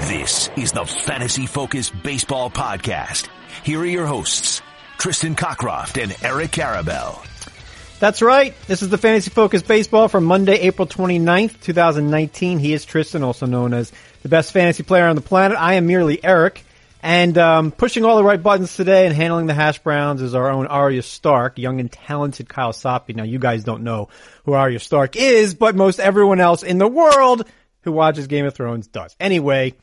[0.00, 3.28] This is the Fantasy Focus Baseball Podcast.
[3.62, 4.60] Here are your hosts,
[4.98, 7.24] Tristan Cockcroft and Eric Karabell.
[8.00, 8.54] That's right.
[8.66, 12.58] This is the Fantasy Focus Baseball from Monday, April 29th, 2019.
[12.58, 15.56] He is Tristan, also known as the best fantasy player on the planet.
[15.58, 16.64] I am merely Eric.
[17.02, 20.50] And um, pushing all the right buttons today and handling the hash browns is our
[20.50, 23.14] own Arya Stark, young and talented Kyle Soppe.
[23.14, 24.08] Now, you guys don't know
[24.44, 27.46] who Arya Stark is, but most everyone else in the world
[27.82, 29.14] who watches Game of Thrones does.
[29.20, 29.74] Anyway,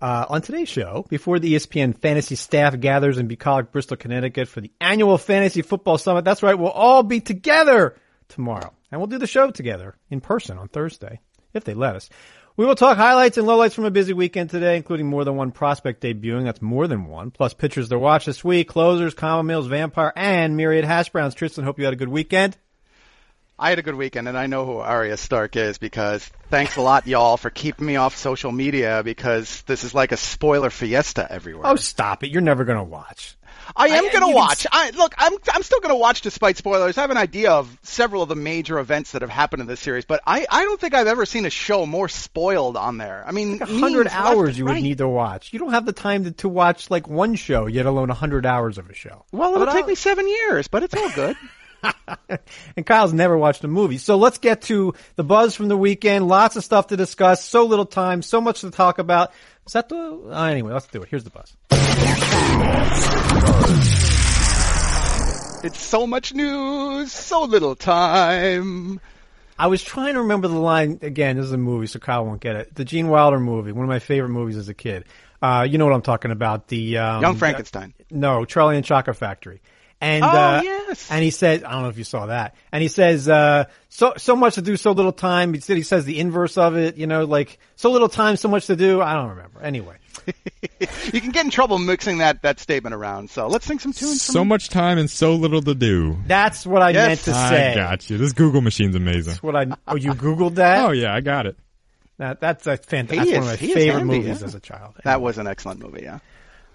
[0.00, 4.60] uh, on today's show, before the ESPN fantasy staff gathers in bucolic Bristol, Connecticut for
[4.60, 7.96] the annual fantasy football summit, that's right, we'll all be together
[8.28, 8.72] tomorrow.
[8.90, 11.20] And we'll do the show together in person on Thursday,
[11.52, 12.10] if they let us.
[12.56, 15.50] We will talk highlights and lowlights from a busy weekend today, including more than one
[15.50, 16.44] prospect debuting.
[16.44, 17.32] That's more than one.
[17.32, 21.34] Plus pitchers to watch this week, closers, comma meals, vampire, and myriad hash browns.
[21.34, 22.56] Tristan, hope you had a good weekend.
[23.58, 26.80] I had a good weekend, and I know who Arya Stark is because thanks a
[26.82, 31.26] lot, y'all, for keeping me off social media because this is like a spoiler fiesta
[31.30, 31.66] everywhere.
[31.66, 32.30] Oh, stop it.
[32.30, 33.36] You're never going to watch.
[33.76, 34.66] I am I- gonna watch.
[34.70, 36.98] I look, I'm I'm still gonna watch despite spoilers.
[36.98, 39.80] I have an idea of several of the major events that have happened in this
[39.80, 43.24] series, but I I don't think I've ever seen a show more spoiled on there.
[43.26, 44.82] I mean, A hundred hours you would right.
[44.82, 45.50] need to watch.
[45.54, 48.44] You don't have the time to, to watch like one show, yet alone a hundred
[48.44, 49.24] hours of a show.
[49.32, 51.34] Well, it'll But take I'll- me seven years, but it's all good.
[52.76, 53.98] And Kyle's never watched a movie.
[53.98, 56.26] So let's get to the buzz from the weekend.
[56.26, 57.44] Lots of stuff to discuss.
[57.44, 58.22] So little time.
[58.22, 59.32] So much to talk about.
[59.66, 61.08] Is that the, uh, anyway, let's do it.
[61.08, 61.56] Here's the buzz.
[65.64, 69.00] it's so much news, so little time.
[69.58, 71.36] I was trying to remember the line again.
[71.36, 72.74] This is a movie, so Kyle won't get it.
[72.74, 75.04] The Gene Wilder movie, one of my favorite movies as a kid.
[75.40, 76.68] Uh, you know what I'm talking about?
[76.68, 77.94] The um, Young Frankenstein.
[78.10, 79.60] No, Charlie and Chocolate Factory.
[80.00, 81.10] And Oh, uh, yes.
[81.10, 82.54] and he says, I don't know if you saw that.
[82.72, 85.54] And he says, uh, so so much to do, so little time.
[85.54, 86.96] He said he says the inverse of it.
[86.96, 89.00] You know, like so little time, so much to do.
[89.00, 89.60] I don't remember.
[89.62, 89.96] Anyway,
[91.12, 93.30] You can get in trouble mixing that that statement around.
[93.30, 94.20] So let's sing some tunes.
[94.20, 96.18] So from much time and so little to do.
[96.26, 97.08] that's what I Yes.
[97.08, 97.72] meant to say.
[97.72, 98.18] I got you.
[98.18, 99.32] This Google machine's amazing.
[99.32, 99.66] That's what I.
[99.88, 100.84] Oh, you googled that?
[100.86, 101.56] Oh yeah, I got it.
[102.18, 103.26] That, that's a fantastic.
[103.26, 104.46] He That's one of my favorite handy, movies yeah.
[104.46, 104.94] as a child.
[105.04, 106.02] That was an excellent movie.
[106.02, 106.18] Yeah.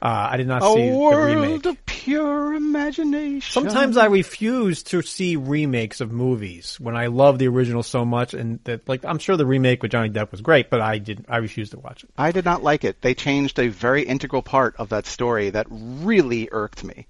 [0.02, 1.66] Uh, I did not A see the world remake.
[1.66, 3.52] of pure imagination.
[3.52, 8.34] Sometimes I refuse to see remakes of movies when I love the original so much,
[8.34, 11.26] and that like I'm sure the remake with Johnny Depp was great, but I did
[11.28, 12.10] I refused to watch it.
[12.18, 13.02] I did not like it.
[13.02, 17.08] They changed a very integral part of that story that really irked me.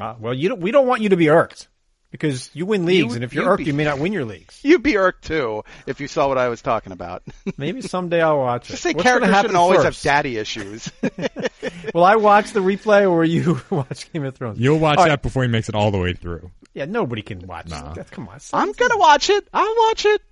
[0.00, 1.68] Uh, well, you don't, we don't want you to be irked
[2.10, 4.12] because you win leagues, would- and if you're you'd irked, be- you may not win
[4.12, 4.60] your leagues.
[4.64, 7.22] You'd be irked too if you saw what I was talking about.
[7.56, 8.72] Maybe someday I'll watch it.
[8.72, 10.02] Just say What's gonna characters happen shouldn't always first?
[10.04, 10.90] have daddy issues.
[11.94, 14.58] Will I watch the replay or will you watch Game of Thrones?
[14.58, 15.22] You'll watch All that right.
[15.22, 16.50] before he makes it all the way through.
[16.74, 17.94] Yeah, nobody can watch Nah.
[17.94, 18.10] that.
[18.10, 19.46] Come on, I'm gonna watch it.
[19.52, 20.22] I'll watch it.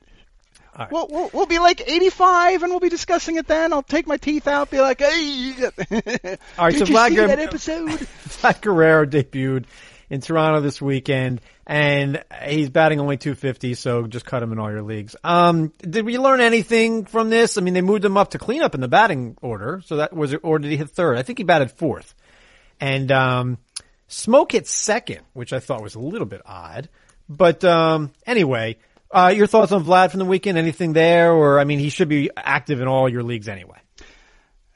[0.76, 0.92] All right.
[0.92, 3.72] We'll, we'll, we'll be like 85 and we'll be discussing it then.
[3.72, 5.54] I'll take my teeth out, be like, hey.
[5.66, 7.88] All right, Did so you Vlad see Guer- that episode?
[7.90, 9.64] Vlad Guerrero debuted
[10.10, 14.70] in Toronto this weekend, and he's batting only 250, so just cut him in all
[14.70, 15.16] your leagues.
[15.22, 17.58] Um, did we learn anything from this?
[17.58, 20.34] I mean, they moved him up to cleanup in the batting order, so that was,
[20.34, 21.18] or did he hit third?
[21.18, 22.14] I think he batted fourth.
[22.80, 23.58] And, um,
[24.08, 26.88] Smoak hit second, which I thought was a little bit odd.
[27.28, 28.78] But, um, anyway,
[29.10, 30.56] uh, your thoughts on Vlad from the weekend?
[30.56, 31.32] Anything there?
[31.32, 33.76] Or, I mean, he should be active in all your leagues anyway.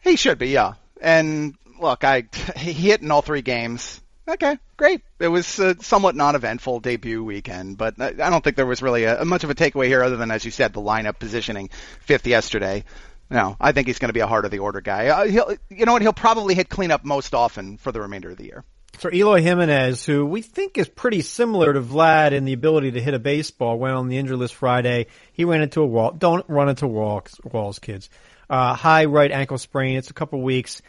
[0.03, 0.75] He should be, yeah.
[1.01, 2.25] And look, I
[2.57, 4.02] he hit in all three games.
[4.29, 5.03] Okay, great.
[5.19, 9.25] It was a somewhat non-eventful debut weekend, but I don't think there was really a,
[9.25, 12.85] much of a takeaway here, other than, as you said, the lineup positioning fifth yesterday.
[13.31, 15.09] No, I think he's going to be a heart of the order guy.
[15.09, 16.03] Uh, he'll, you know what?
[16.03, 18.65] He'll probably hit cleanup most often for the remainder of the year.
[18.99, 23.01] So Eloy Jimenez, who we think is pretty similar to Vlad in the ability to
[23.01, 25.07] hit a baseball, went on the injury list Friday.
[25.33, 26.13] He ran into a wall.
[26.13, 28.11] Don't run into walls, walls, kids.
[28.49, 29.97] Uh, high right ankle sprain.
[29.97, 30.83] It's a couple weeks.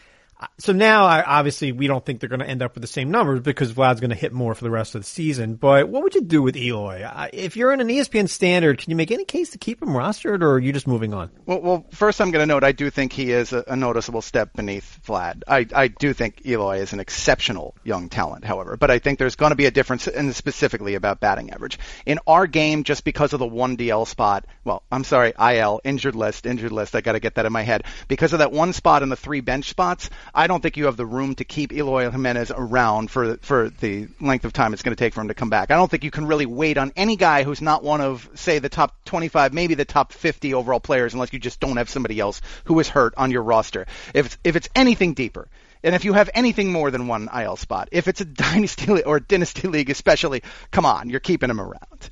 [0.58, 3.12] So now, I, obviously, we don't think they're going to end up with the same
[3.12, 5.56] numbers because Vlad's going to hit more for the rest of the season.
[5.56, 7.04] But what would you do with Eloy?
[7.04, 9.90] Uh, if you're in an ESPN standard, can you make any case to keep him
[9.90, 11.30] rostered, or are you just moving on?
[11.46, 14.22] Well, well first I'm going to note I do think he is a, a noticeable
[14.22, 15.44] step beneath Vlad.
[15.48, 19.36] I, I do think Eloy is an exceptional young talent, however, but I think there's
[19.36, 21.80] going to be a difference, and specifically about batting average.
[22.06, 26.16] In our game, just because of the one DL spot, well, I'm sorry, IL, injured
[26.16, 27.84] list, injured list, I got to get that in my head.
[28.08, 30.98] Because of that one spot and the three bench spots, I don't think you have
[30.98, 34.96] the room to keep Eloy Jimenez around for for the length of time it's going
[34.96, 35.70] to take for him to come back.
[35.70, 38.58] I don't think you can really wait on any guy who's not one of, say,
[38.58, 42.20] the top 25, maybe the top 50 overall players, unless you just don't have somebody
[42.20, 43.86] else who is hurt on your roster.
[44.16, 45.48] If it's, if it's anything deeper.
[45.84, 49.20] And if you have anything more than one IL spot, if it's a dynasty or
[49.20, 50.42] dynasty league especially,
[50.72, 52.10] come on, you're keeping him around.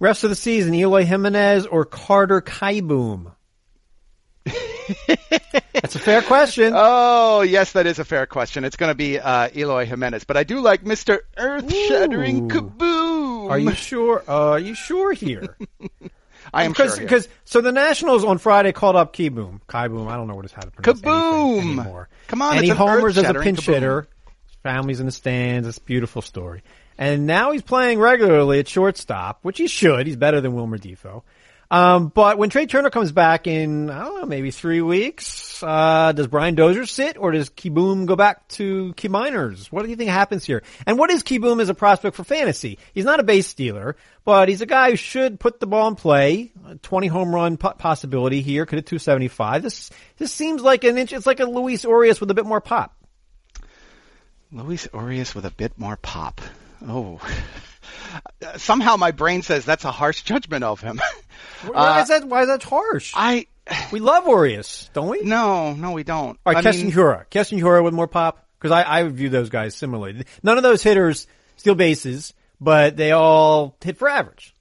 [0.00, 3.32] Rest of the season, Eloy Jimenez or Carter Kieboom?
[5.72, 6.72] That's a fair question.
[6.76, 8.64] Oh, yes, that is a fair question.
[8.64, 11.20] It's going to be uh, Eloy Jimenez, but I do like Mr.
[11.36, 13.50] Earth Shattering Kaboom.
[13.50, 14.22] Are you sure?
[14.28, 15.56] Uh, are you sure here?
[16.52, 17.04] I am Because sure.
[17.04, 19.60] because so the Nationals on Friday called up Kieboom.
[19.68, 20.10] Kieboom.
[20.10, 21.58] I don't know what it's how to pronounce Kaboom!
[21.60, 22.08] anymore.
[22.28, 23.74] Come on, and it's he homers as a pinch kaboom.
[23.74, 24.08] hitter.
[24.46, 25.68] His family's in the stands.
[25.68, 26.62] It's a beautiful story.
[26.98, 30.06] And now he's playing regularly at shortstop, which he should.
[30.06, 31.22] He's better than Wilmer Difo.
[31.70, 36.10] Um, but when Trea Turner comes back in, I don't know, maybe three weeks, uh,
[36.10, 39.70] does Brian Dozier sit or does Kieboom go back to Key Miners?
[39.70, 40.64] What do you think happens here?
[40.84, 42.78] And what is Kieboom as a prospect for fantasy?
[42.92, 43.94] He's not a base stealer,
[44.24, 46.50] but he's a guy who should put the ball in play.
[46.66, 48.66] A 20 home run po- possibility here.
[48.66, 49.62] Could hit 275.
[49.62, 52.60] This, this seems like an inch, it's like a Luis Urias with a bit more
[52.60, 52.96] pop.
[54.50, 56.40] Luis Urias with a bit more pop.
[56.84, 57.20] Oh.
[58.56, 61.00] Somehow my brain says that's a harsh judgment of him.
[61.66, 63.12] Why is that, why is that harsh?
[63.14, 63.46] I
[63.92, 65.22] we love Urias, don't we?
[65.22, 66.38] no, no, we don't.
[66.44, 67.28] All right, Keston Hiura.
[67.30, 68.46] Keston Hiura with more pop?
[68.58, 70.24] Because I, I view those guys similarly.
[70.42, 71.26] None of those hitters
[71.56, 74.54] steal bases, but they all hit for average.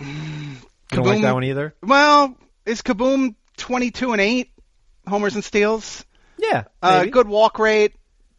[0.00, 0.06] You
[0.90, 1.74] don't like that one either?
[1.82, 2.36] well,
[2.66, 4.50] is Kaboom 22 and 8
[5.08, 6.04] homers and steals?
[6.38, 6.64] Yeah.
[6.82, 7.94] Uh, good walk rate.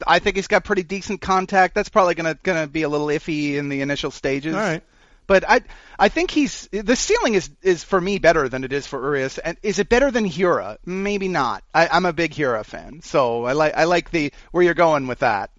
[0.06, 1.74] I think he's got pretty decent contact.
[1.74, 4.54] That's probably gonna gonna be a little iffy in the initial stages.
[4.54, 4.84] All right.
[5.28, 5.62] But I
[6.00, 9.38] I think he's the ceiling is is for me better than it is for Urias.
[9.38, 10.78] And is it better than Hiura?
[10.86, 11.64] Maybe not.
[11.74, 15.08] I, I'm a big Hiura fan, so I like I like the where you're going
[15.08, 15.52] with that.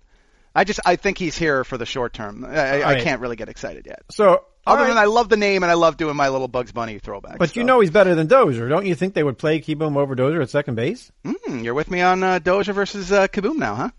[0.55, 2.44] I just I think he's here for the short term.
[2.44, 4.03] I, I, I can't really get excited yet.
[4.11, 4.88] So, Other right.
[4.88, 7.38] than I love the name and I love doing my little Bugs Bunny throwback.
[7.38, 8.69] but you know he's better than Dozier.
[8.69, 11.12] Don't you think they would play Kieboom over Dozier at second base?
[11.25, 13.91] mm, you're with me on uh, Doja versus uh, Kaboom now, huh?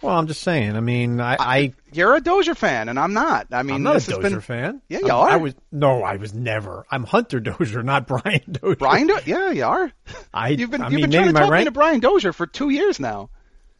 [0.00, 0.76] Well, I'm just saying.
[0.76, 3.48] I mean, I, I You're a Doja fan, and I'm not.
[3.50, 4.82] I mean, I'm not a Dozier been fan.
[4.88, 5.28] Yeah, you I'm- are.
[5.30, 6.86] I was no, I was never.
[6.90, 8.76] I'm Hunter Dozier, not Brian Dozier.
[8.76, 9.06] Brian.
[9.08, 9.90] Do- yeah, you are.
[10.32, 12.32] I, You've been I you've mean, been trying to my talk me to Brian Dozier
[12.32, 13.30] for two years now.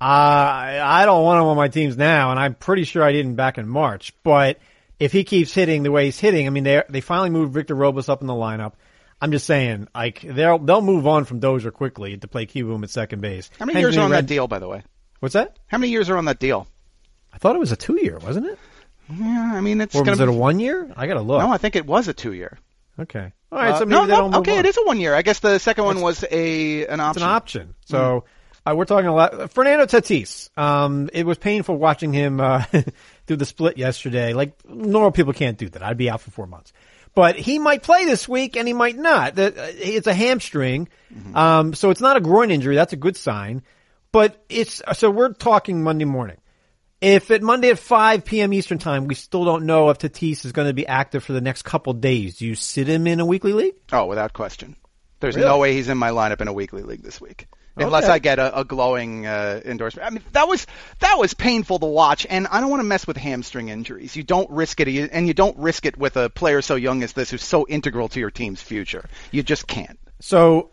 [0.00, 3.34] Uh, I don't want him on my teams now, and I'm pretty sure I didn't
[3.34, 4.12] back in March.
[4.22, 4.58] But
[5.00, 7.74] if he keeps hitting the way he's hitting, I mean, they they finally moved Victor
[7.74, 8.72] Robles up in the lineup.
[9.20, 12.90] I'm just saying, like they'll they'll move on from Dozier quickly to play Kieboom at
[12.90, 13.50] second base.
[13.58, 14.82] How many Henry years on Red- that deal, by the way?
[15.20, 15.58] What's that?
[15.66, 16.66] How many years are on that deal?
[17.32, 18.58] I thought it was a two year, wasn't it?
[19.12, 20.92] Yeah, I mean it's Or gonna was it a one year?
[20.96, 21.40] I gotta look.
[21.40, 22.58] No, I think it was a two year.
[23.00, 23.32] okay.
[23.50, 23.70] All right.
[23.72, 24.58] Uh, so maybe no, they no, okay, on.
[24.58, 25.14] it is a one year.
[25.14, 27.22] I guess the second one was a an It's option.
[27.22, 27.74] an option.
[27.86, 28.24] So
[28.66, 29.50] uh, we're talking a lot.
[29.52, 30.50] Fernando Tatis.
[30.58, 32.64] Um, it was painful watching him uh,
[33.26, 34.34] do the split yesterday.
[34.34, 35.82] Like normal people can't do that.
[35.82, 36.72] I'd be out for four months.
[37.14, 39.38] But he might play this week and he might not.
[39.38, 40.88] Uh, It's a hamstring,
[41.34, 42.76] um, so it's not a groin injury.
[42.76, 43.62] That's a good sign.
[44.12, 46.36] But it's so we're talking Monday morning.
[47.00, 48.52] If at Monday at 5 p.m.
[48.52, 51.40] Eastern time, we still don't know if Tatis is going to be active for the
[51.40, 53.74] next couple days, do you sit him in a weekly league?
[53.92, 54.74] Oh, without question.
[55.20, 55.46] There's Really?
[55.48, 57.46] no way he's in my lineup in a weekly league this week.
[57.76, 58.12] Unless Okay.
[58.14, 60.04] I get a, a glowing uh, endorsement.
[60.08, 60.66] I mean, that was
[60.98, 64.16] that was painful to watch, and I don't want to mess with hamstring injuries.
[64.16, 67.12] You don't risk it, and you don't risk it with a player so young as
[67.12, 69.04] this, who's so integral to your team's future.
[69.30, 69.96] You just can't.
[70.20, 70.70] So,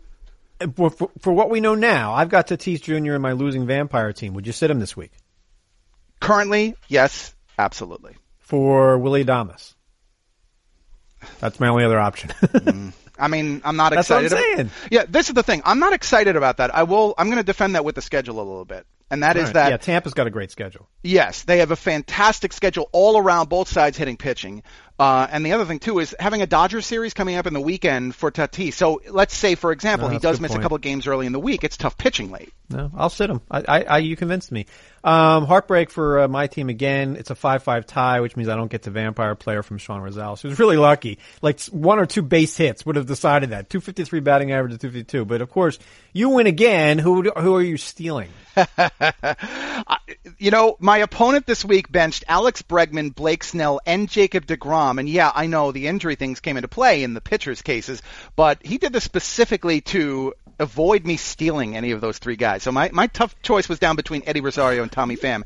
[0.74, 3.14] for, for, for what we know now, I've got Tatis Jr.
[3.14, 4.34] in my losing vampire team.
[4.34, 5.12] Would you sit him this week
[6.20, 8.16] Currently, yes, absolutely.
[8.38, 9.74] for Willy Adames?
[11.40, 12.30] That's my only other option.
[12.42, 12.92] Mm.
[13.18, 14.44] I mean, I'm not That's what I'm excited.
[14.44, 14.70] about- saying.
[14.90, 15.62] Yeah, this is the thing.
[15.64, 16.74] I'm not excited about that.
[16.74, 17.14] I will.
[17.16, 19.54] I'm going to defend that with the schedule a little bit, and that is right.
[19.54, 20.86] that yeah, Tampa's got a great schedule.
[21.02, 24.62] Yes, they have a fantastic schedule all around, both sides hitting pitching.
[24.98, 27.60] Uh, and the other thing too is having a Dodgers series coming up in the
[27.60, 28.72] weekend for Tatis.
[28.74, 30.60] So let's say, for example, No, he a does miss point.
[30.60, 31.64] a couple of games early in the week.
[31.64, 32.52] It's tough pitching late.
[32.70, 33.42] No, I'll sit him.
[33.50, 34.66] I, I, I you convinced me.
[35.04, 37.14] Um, heartbreak for uh, my team again.
[37.14, 40.42] It's a five-five tie, which means I don't get the vampire player from Sean Rosales.
[40.42, 41.18] Was really lucky.
[41.42, 43.70] Like one or two base hits would have decided that.
[43.70, 45.24] Two fifty-three batting average to two fifty-two.
[45.26, 45.78] But of course,
[46.12, 46.98] you win again.
[46.98, 48.30] Who who are you stealing?
[50.38, 54.85] You know, my opponent this week benched Alex Bregman, Blake Snell, and Jacob DeGrom.
[54.98, 58.02] And yeah, I know the injury things came into play in the pitchers' cases,
[58.36, 62.62] but he did this specifically to avoid me stealing any of those three guys.
[62.62, 65.42] So my, my tough choice was down between Eddie Rosario and Tommy Pham.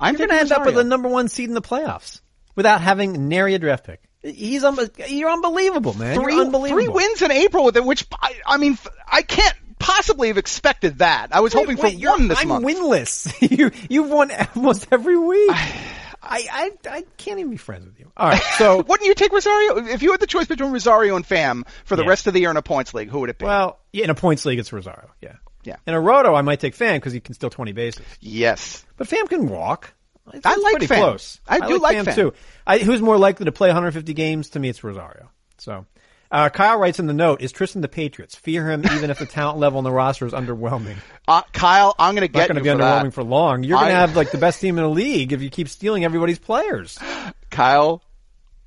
[0.00, 2.20] I'm going to end up with the number one seed in the playoffs
[2.54, 4.00] without having nary a draft pick.
[4.22, 4.76] He's un-
[5.08, 6.18] you're unbelievable, man.
[6.20, 6.82] three you're unbelievable.
[6.82, 10.98] three wins in April with it, which I, I mean, I can't possibly have expected
[10.98, 11.28] that.
[11.30, 12.66] I was hoping Wait, for you're- one this I'm month.
[12.66, 13.32] winless.
[13.58, 15.50] you you've won almost every week.
[15.52, 18.10] I, I I I can't even be friends with you.
[18.16, 21.24] All right, so Wouldn't you take Rosario if you had the choice between Rosario and
[21.26, 22.08] Pham for the Yeah.
[22.08, 23.08] rest of the year in a points league?
[23.10, 23.44] Who would it be?
[23.44, 25.10] well, yeah, in a points league, it's Rosario.
[25.22, 25.76] Yeah, Yeah.
[25.86, 28.84] In a roto, I might take Pham because he can steal twenty bases, yes.
[28.96, 29.94] but Pham can walk.
[30.34, 30.96] It's, I like pretty Pham.
[30.98, 31.40] close.
[31.48, 32.14] I do like Pham, Pham.
[32.14, 32.34] too.
[32.66, 34.50] I, who's more likely to play 150 games?
[34.50, 35.30] To me, it's Rosario.
[35.56, 35.86] So.
[36.30, 38.34] Uh, Kyle writes in the note, is Tristan the Patriots?
[38.34, 40.96] Fear him even if the talent level on the roster is underwhelming.
[41.26, 43.14] Uh, Kyle, I'm going to Not get going to you be for underwhelming that.
[43.14, 43.62] for long.
[43.62, 46.04] You're going to have like the best team in the league if you keep stealing
[46.04, 46.98] everybody's players.
[47.50, 48.02] Kyle,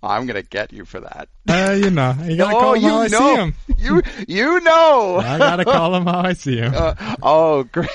[0.02, 1.30] I'm going to get you for that.
[1.48, 3.56] Uh, you know, you gotta oh, call him you how I see him.
[3.78, 5.18] You you know.
[5.24, 6.74] I gotta call him how I see him.
[6.76, 7.90] Uh, oh, great.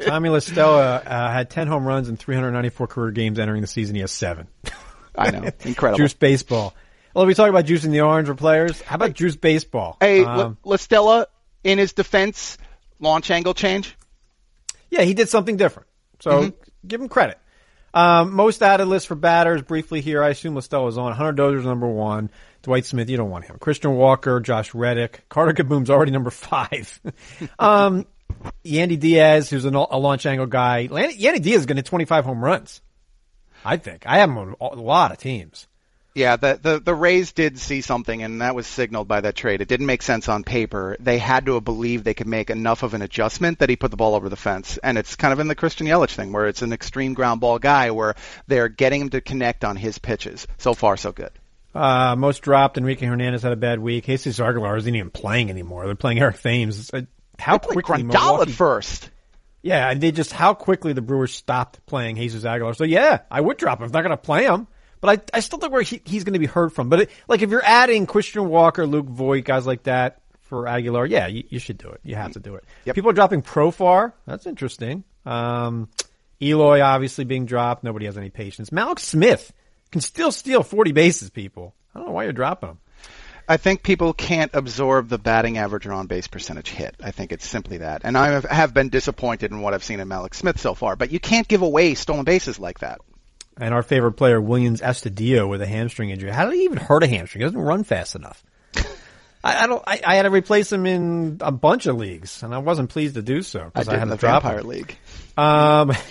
[0.00, 3.94] Tommy La Stella uh, had 10 home runs in 394 career games entering the season.
[3.96, 4.46] He has seven.
[5.16, 5.50] I know.
[5.64, 5.98] Incredible.
[5.98, 6.74] Juice baseball.
[7.14, 8.80] Well, we talk about juicing the orange for players.
[8.82, 9.96] How about juice baseball?
[10.00, 11.26] Hey, Um, La Stella,
[11.64, 12.58] in his defense,
[13.00, 13.96] launch angle change.
[14.90, 15.88] yeah, he did something different.
[16.20, 16.48] So Mm-hmm.
[16.88, 17.38] give him credit.
[17.94, 20.22] Um, most added list for batters briefly here.
[20.22, 21.12] I assume La Stella is on.
[21.12, 22.30] Hunter Dozier's number one.
[22.62, 23.58] Dwight Smith, you don't want him.
[23.58, 25.24] Christian Walker, Josh Reddick.
[25.28, 27.00] Carter Kaboom's already number five.
[27.58, 28.06] um,
[28.64, 30.88] Yandy Diaz, who's an, a launch angle guy.
[30.88, 32.80] Yandy Diaz is going to hit 25 home runs.
[33.64, 34.06] I think.
[34.06, 35.66] I have him on a lot of teams.
[36.14, 39.62] Yeah, the, the the Rays did see something, and that was signaled by that trade.
[39.62, 40.96] It didn't make sense on paper.
[41.00, 43.90] They had to have believed they could make enough of an adjustment that he put
[43.90, 44.78] the ball over the fence.
[44.82, 47.58] And it's kind of in the Christian Yelich thing, where it's an extreme ground ball
[47.58, 48.14] guy, where
[48.46, 50.46] they're getting him to connect on his pitches.
[50.58, 51.30] So far, so good.
[51.74, 52.76] Uh, most dropped.
[52.76, 54.04] Enrique Hernandez had a bad week.
[54.04, 55.86] Jesus Aguilar isn't even playing anymore.
[55.86, 56.90] They're playing Eric Thames.
[56.92, 57.02] Uh,
[57.38, 59.10] How quickly Grandal Milwaukee at first.
[59.62, 62.74] Yeah, and they just how quickly the Brewers stopped playing Jesus Aguilar.
[62.74, 63.86] So yeah, I would drop him.
[63.86, 64.66] I'm not going to play him,
[65.02, 66.88] but I I still think where he, he's going to be heard from.
[66.88, 71.04] But it, like if you're adding Christian Walker, Luke Voit, guys like that for Aguilar,
[71.04, 72.00] yeah, you, you should do it.
[72.04, 72.64] You have to do it.
[72.86, 72.94] Yep.
[72.94, 74.12] People are dropping Profar.
[74.26, 75.04] That's interesting.
[75.26, 75.90] Um,
[76.40, 77.84] Eloy obviously being dropped.
[77.84, 78.70] Nobody has any patience.
[78.70, 79.52] Mallex Smith
[79.90, 81.30] can still steal 40 bases.
[81.30, 82.78] People, I don't know why you're dropping him.
[83.48, 86.94] I think people can't absorb the batting average or on base percentage hit.
[87.02, 88.02] I think it's simply that.
[88.04, 90.94] And I have, have been disappointed in what I've seen in Mallex Smith so far.
[90.94, 93.00] But you can't give away stolen bases like that.
[93.58, 96.30] And our favorite player, Willians Astudillo, with a hamstring injury.
[96.30, 97.40] How did he even hurt a hamstring?
[97.42, 98.42] He doesn't run fast enough.
[99.44, 99.82] I, I don't.
[99.86, 103.14] I, I had to replace him in a bunch of leagues, and I wasn't pleased
[103.16, 104.66] to do so because did I, had to the drop Vampire him.
[104.68, 104.96] League.
[105.36, 105.92] Um,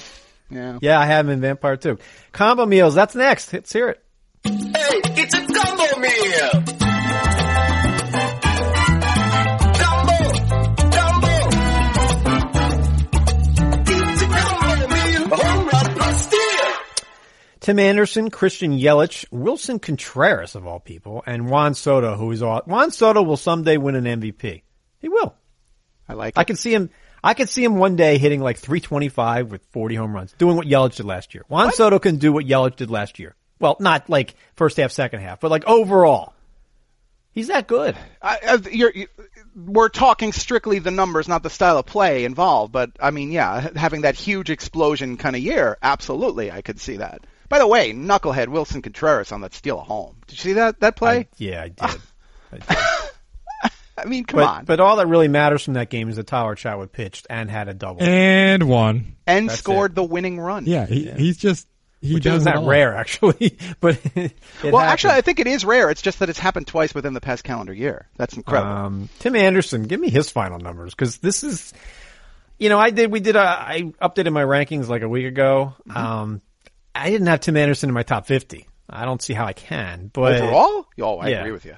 [0.52, 0.80] Yeah.
[0.82, 1.98] yeah, I have him in Vampire too.
[2.34, 2.94] Combo meals.
[2.94, 3.54] That's next.
[3.54, 4.04] Let's hear it.
[17.62, 22.64] Tim Anderson, Christian Yelich, Willson Contreras of all people, and Juan Soto, who is all,
[22.66, 24.64] Juan Soto will someday win an MVP.
[25.00, 25.36] He will.
[26.10, 26.90] I like I can see him.
[27.24, 30.66] I can see him one day hitting like 325 with 40 home runs, doing what
[30.66, 31.46] Yelich did last year.
[31.50, 33.36] Juan Soto can do what Yelich did last year.
[33.60, 36.34] Well, not like first half, second half, but like overall.
[37.32, 37.96] He's that good.
[38.22, 39.08] I, I, you're, you,
[39.56, 42.74] we're talking strictly the numbers, not the style of play involved.
[42.74, 46.98] But I mean, yeah, having that huge explosion kind of year, absolutely, I could see
[46.98, 47.22] that.
[47.52, 50.16] By the way, knucklehead Willson Contreras on that steal a home.
[50.28, 51.18] Did you see that that play?
[51.20, 51.82] I- yeah, I did.
[52.52, 52.78] I did.
[53.98, 54.66] I, mean, come But, on.
[54.66, 57.68] but all that really matters from that game is that Tyler Chatwood pitched and had
[57.68, 58.02] a double.
[58.02, 59.16] And one.
[59.28, 60.66] and that's scored the winning run.
[60.66, 61.68] Yeah, he, he's just
[62.02, 62.68] he which does isn't that all.
[62.68, 63.58] rare, actually.
[63.80, 64.76] but it Well, happened.
[64.76, 65.92] actually, I think it is rare.
[65.92, 68.08] It's just that it's happened twice within the past calendar year.
[68.18, 68.72] That's incredible.
[68.72, 71.72] Um, Tim Anderson, give me his final numbers because this is,
[72.58, 73.12] you know, I did.
[73.12, 73.36] We did.
[73.36, 75.76] A, I updated my rankings like a week ago.
[75.88, 75.98] Mm-hmm.
[75.98, 76.42] Um,
[77.02, 78.68] I didn't have Tim Anderson in my top fifty.
[78.90, 80.12] I don't see how I can.
[80.14, 81.40] But Overall, oh, I yeah.
[81.40, 81.76] agree with you.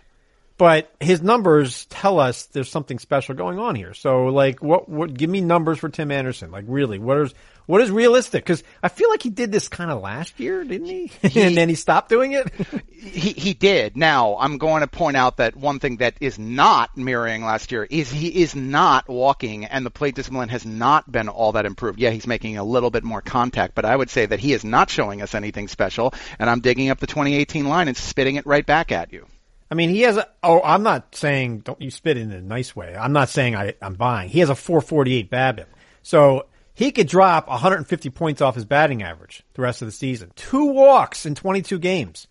[0.64, 3.94] But his numbers tell us there's something special going on here.
[3.94, 4.88] So, like, what?
[4.88, 5.14] What?
[5.14, 6.52] Give me numbers for Tim Anderson.
[6.52, 7.34] Like, really, what is
[7.66, 8.46] what is realistic?
[8.46, 11.12] Because I feel like he did this kind of last year, didn't he?
[11.22, 12.50] and then he stopped doing it.
[13.04, 13.98] He he did.
[13.98, 17.84] Now I'm going to point out that one thing that is not mirroring last year
[17.84, 22.00] is he is not walking, and the plate discipline has not been all that improved.
[22.00, 24.64] Yeah, he's making a little bit more contact, but I would say that he is
[24.64, 26.14] not showing us anything special.
[26.40, 29.28] And I'm digging up the 2018 line and spitting it right back at you.
[29.74, 32.76] I mean, he has a, oh, I'm not saying, don't you spit in a nice
[32.76, 32.96] way.
[32.96, 34.30] I'm not saying I, I'm buying.
[34.30, 35.66] He has a 448 BABIP.
[36.04, 40.32] So he could drop 150 points off his batting average the rest of the season.
[40.36, 42.28] Two walks in 22 games.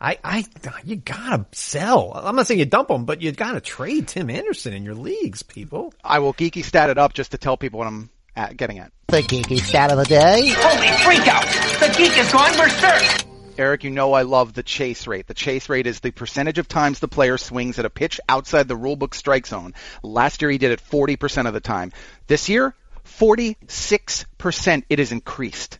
[0.00, 0.46] I, I,
[0.82, 2.10] you gotta sell.
[2.14, 5.42] I'm not saying you dump him, but you gotta trade Tim Anderson in your leagues,
[5.42, 5.92] people.
[6.02, 8.92] I will geeky stat it up just to tell people what I'm at, getting at.
[9.08, 10.54] The geeky stat of the day.
[10.56, 11.44] Holy freak out!
[11.80, 13.31] The geek is gone berserk!
[13.62, 15.28] Eric, you know I love the chase rate.
[15.28, 18.66] The chase rate is the percentage of times the player swings at a pitch outside
[18.66, 19.74] the rulebook strike zone.
[20.02, 21.92] Last year he did it 40% of the time.
[22.26, 22.74] This year,
[23.06, 25.78] 46% it is increased.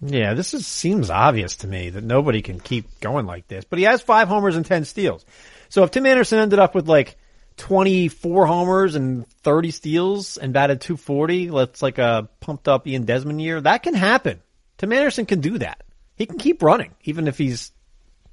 [0.00, 3.64] Yeah, this is, seems obvious to me that nobody can keep going like this.
[3.64, 5.26] But he has five homers and ten steals.
[5.70, 7.16] So if Tim Anderson ended up with like
[7.56, 13.42] 24 homers and 30 steals and batted 240, that's like a pumped up Ian Desmond
[13.42, 14.40] year, that can happen.
[14.78, 15.82] Tim Anderson can do that.
[16.18, 17.70] He can keep running, even if he's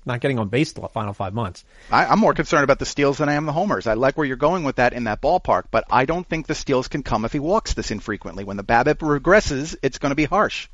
[0.06, 1.63] not getting on base the final five months.
[1.92, 3.88] I, I'm more concerned about the steals than I am the homers.
[3.88, 6.56] I like where you're going with that in that ballpark, but I don't think the
[6.56, 8.44] steals can come if he walks this infrequently.
[8.44, 10.68] When the BABIP regresses, it's going to be harsh.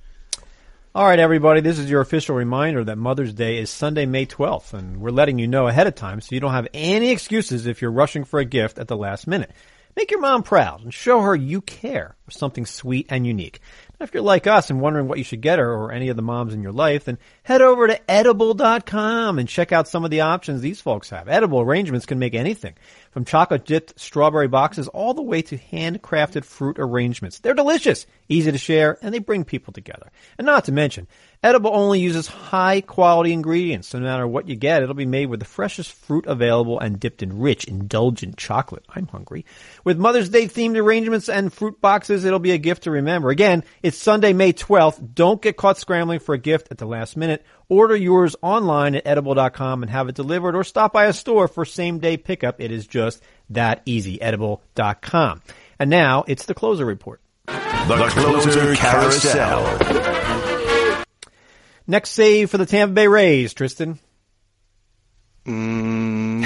[0.94, 4.74] All right, everybody, this is your official reminder that Mother's Day is Sunday, May 12th,
[4.74, 7.82] and we're letting you know ahead of time so you don't have any excuses if
[7.82, 9.52] you're rushing for a gift at the last minute.
[9.96, 13.60] Make your mom proud and show her you care with something sweet and unique.
[14.02, 16.22] If you're like us and wondering what you should get her or any of the
[16.22, 20.22] moms in your life, then head over to edible.com and check out some of the
[20.22, 21.28] options these folks have.
[21.28, 22.74] Edible arrangements can make anything
[23.12, 27.40] from chocolate dipped strawberry boxes all the way to handcrafted fruit arrangements.
[27.40, 30.10] They're delicious, easy to share, and they bring people together.
[30.38, 31.08] And not to mention,
[31.44, 35.26] Edible only uses high quality ingredients, so no matter what you get, it'll be made
[35.26, 38.86] with the freshest fruit available and dipped in rich, indulgent chocolate.
[38.90, 39.46] I'm hungry.
[39.84, 43.30] With Mother's Day themed arrangements and fruit boxes, it'll be a gift to remember.
[43.30, 45.14] Again, it's Sunday, May 12th.
[45.14, 47.46] Don't get caught scrambling for a gift at the last minute.
[47.70, 51.64] Order yours online at edible.com and have it delivered or stop by a store for
[51.66, 52.60] same day pickup.
[52.60, 53.22] It is just
[53.52, 54.22] that easy.
[54.22, 55.42] Edible.com.
[55.80, 57.22] And now it's the closer report.
[57.48, 59.80] The Closer Carousel.
[61.88, 64.00] Next save for the Tampa Bay Rays, Tristan.
[65.46, 66.46] Mm,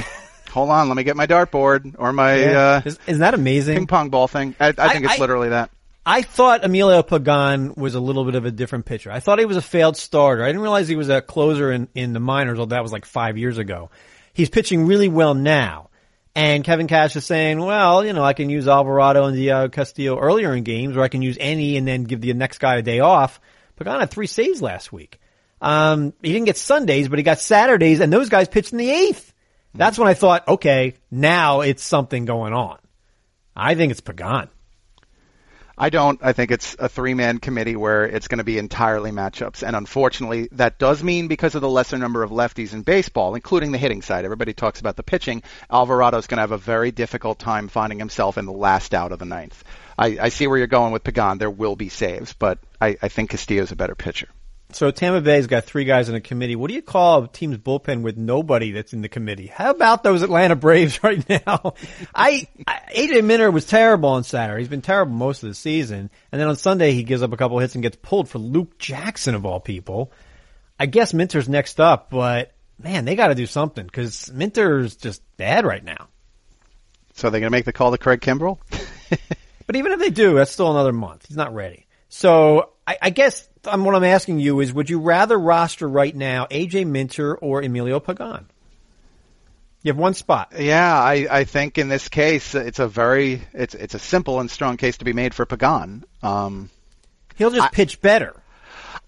[0.49, 3.75] hold on, let me get my dartboard or my uh, is, isn't that amazing?
[3.75, 4.55] ping pong ball thing.
[4.59, 5.69] I, I think I- it's I- literally that.
[6.05, 9.11] I thought Emilio Pagan was a little bit of a different pitcher.
[9.11, 10.43] I thought he was a failed starter.
[10.43, 13.05] I didn't realize he was a closer in, in the minors, although that was like
[13.05, 13.89] five years ago.
[14.33, 15.89] He's pitching really well now.
[16.35, 20.19] And Kevin Cash is saying, well, you know, I can use Alvarado and Diego Castillo
[20.19, 22.81] earlier in games, or I can use any and then give the next guy a
[22.81, 23.39] day off.
[23.77, 25.19] Pagan had three saves last week.
[25.61, 28.91] Um, he didn't get Sundays, but he got Saturdays, and those guys pitched in the
[28.91, 29.33] eighth.
[29.73, 32.77] That's when I thought, okay, now it's something going on.
[33.55, 34.49] I think it's Pagan.
[35.77, 36.19] I don't.
[36.23, 40.47] I think it's a three-man committee where it's going to be entirely matchups, and unfortunately,
[40.53, 44.01] that does mean because of the lesser number of lefties in baseball, including the hitting
[44.01, 44.23] side.
[44.23, 45.43] Everybody talks about the pitching.
[45.69, 49.19] Alvarado's going to have a very difficult time finding himself in the last out of
[49.19, 49.63] the ninth.
[49.97, 51.39] I, I see where you're going with Pagan.
[51.39, 54.29] There will be saves, but I, I think Castillo's a better pitcher.
[54.75, 56.57] So Tampa Bay's got three guys in a committee.
[56.57, 59.47] What do you call a team's bullpen with nobody that's in the committee?
[59.47, 61.75] How about those Atlanta Braves right now?
[62.13, 64.61] I, I AJ Minter was terrible on Saturday.
[64.61, 67.37] He's been terrible most of the season, and then on Sunday he gives up a
[67.37, 70.11] couple hits and gets pulled for Luke Jackson of all people.
[70.77, 75.21] I guess Minter's next up, but man, they got to do something because Minter's just
[75.37, 76.09] bad right now.
[77.13, 78.59] So they're going to make the call to Craig Kimbrel.
[79.67, 81.25] But even if they do, that's still another month.
[81.27, 81.87] He's not ready.
[82.09, 86.15] So I, I guess um, what I'm asking you is, would you rather roster right
[86.15, 88.47] now AJ Minter or Emilio Pagan?
[89.83, 90.53] You have one spot.
[90.57, 94.49] Yeah, I, I think in this case it's a very it's it's a simple and
[94.49, 96.03] strong case to be made for Pagan.
[96.23, 96.71] Um,
[97.35, 98.35] He'll just pitch better.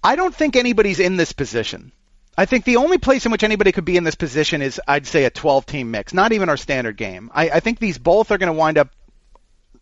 [0.03, 1.91] I don't think anybody's in this position.
[2.37, 5.07] I think the only place in which anybody could be in this position is, I'd
[5.07, 7.31] say, a 12 team mix, not even our standard game.
[7.33, 8.89] I, I think these both are going to wind up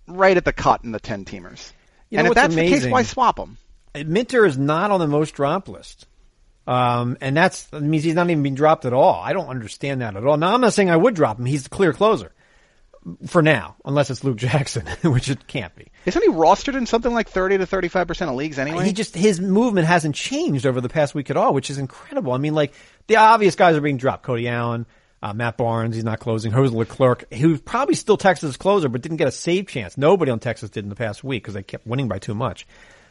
[0.07, 1.73] right at the cut in the 10 teamers.
[2.09, 3.57] You know and if that's the case, why swap them?
[4.03, 6.07] Minter is not on the most drop list.
[6.67, 9.21] Um, and that's, that means he's not even being dropped at all.
[9.21, 10.37] I don't understand that at all.
[10.37, 11.45] Now, I'm not saying I would drop him.
[11.45, 12.31] He's the clear closer.
[13.27, 15.91] For now, unless it's Luke Jackson, which it can't be.
[16.07, 18.83] Isn't he rostered in something like 30 to 35% of leagues anyway?
[18.83, 22.33] He just his movement hasn't changed over the past week at all, which is incredible.
[22.33, 22.73] I mean, like
[23.05, 24.87] the obvious guys are being dropped: Cody Allen,
[25.21, 25.93] uh, Matt Barnes.
[25.93, 26.51] He's not closing.
[26.51, 29.99] Jose Leclerc, who's probably still Texas' closer, but didn't get a save chance.
[29.99, 32.65] Nobody on Texas did in the past week because they kept winning by too much.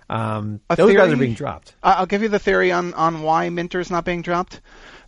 [0.08, 1.74] Um, those guys are being dropped.
[1.82, 4.60] I'll give you the theory on, on why Minter's not being dropped.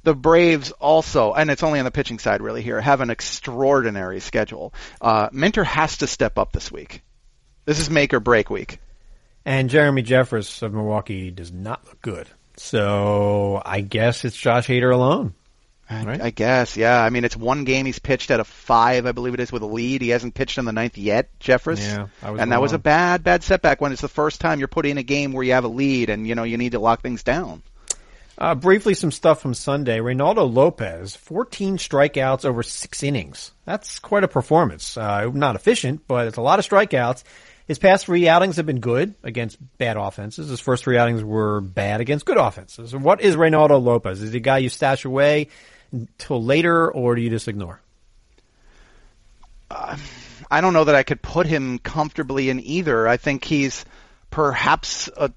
[0.04, 4.20] The Braves also, and it's only on the pitching side really here, have an extraordinary
[4.20, 4.72] schedule.
[5.00, 7.02] Uh, Minter has to step up this week.
[7.64, 8.78] This is make or break week.
[9.44, 12.28] And Jeremy Jeffress of Milwaukee does not look good.
[12.56, 15.34] So I guess it's Josh Hader alone.
[15.88, 16.20] I, Right.
[16.20, 17.00] I guess, yeah.
[17.00, 19.62] I mean, it's one game he's pitched out of five, I believe it is, with
[19.62, 20.02] a lead.
[20.02, 21.80] He hasn't pitched in the ninth yet, Jeffress.
[21.80, 24.86] Yeah, and that was a bad, bad setback when it's the first time you're put
[24.86, 27.02] in a game where you have a lead and, you know, you need to lock
[27.02, 27.62] things down.
[28.38, 29.98] Uh, briefly, some stuff from Sunday.
[29.98, 33.52] Reynaldo Lopez, 14 strikeouts over six innings.
[33.64, 34.96] That's quite a performance.
[34.96, 37.22] Uh, not efficient, but it's a lot of strikeouts.
[37.66, 40.50] His past three outings have been good against bad offenses.
[40.50, 42.94] His first three outings were bad against good offenses.
[42.94, 44.22] What is Reynaldo Lopez?
[44.22, 45.48] Is he a guy you stash away
[45.92, 47.80] until later, or do you just ignore?
[49.70, 49.96] Uh,
[50.50, 53.08] I don't know that I could put him comfortably in either.
[53.08, 53.84] I think he's
[54.30, 55.32] perhaps a.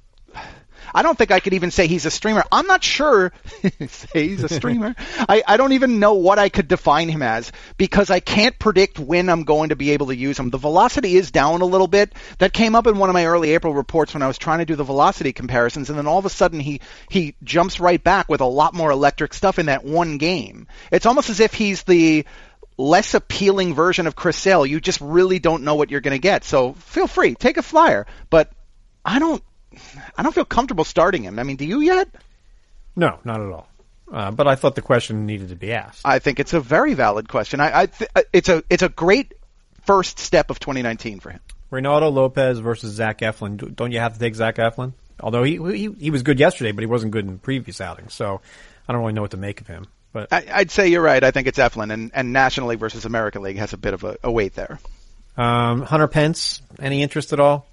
[0.93, 2.43] I don't think I could even say he's a streamer.
[2.51, 3.31] I'm not sure.
[4.13, 4.95] he's a streamer.
[4.97, 8.99] I, I don't even know what I could define him as because I can't predict
[8.99, 10.49] when I'm going to be able to use him.
[10.49, 12.13] The velocity is down a little bit.
[12.39, 14.65] That came up in one of my early April reports when I was trying to
[14.65, 18.29] do the velocity comparisons, and then all of a sudden he he jumps right back
[18.29, 20.67] with a lot more electric stuff in that one game.
[20.91, 22.25] It's almost as if he's the
[22.79, 24.65] less appealing version of Chris Sale.
[24.65, 26.45] You just really don't know what you're going to get.
[26.45, 28.07] So feel free, take a flyer.
[28.29, 28.51] But
[29.03, 29.43] I don't,
[30.17, 31.39] I don't feel comfortable starting him.
[31.39, 32.09] I mean, do you yet?
[32.95, 33.67] No, not at all.
[34.11, 36.01] Uh, but I thought the question needed to be asked.
[36.03, 37.59] I think it's a very valid question.
[37.59, 39.33] I, I th- it's a, it's a great
[39.85, 41.39] first step of 2019 for him.
[41.71, 43.57] Reynaldo Lopez versus Zach Eflin.
[43.57, 44.93] Do- Don't you have to take Zach Eflin?
[45.19, 48.13] Although he, he he was good yesterday, but he wasn't good in previous outings.
[48.13, 48.41] So
[48.87, 49.85] I don't really know what to make of him.
[50.11, 51.23] But I, I'd say you're right.
[51.23, 54.03] I think it's Eflin, and, and National League versus American League has a bit of
[54.03, 54.79] a, a weight there.
[55.37, 57.67] Um, Hunter Pence, any interest at all?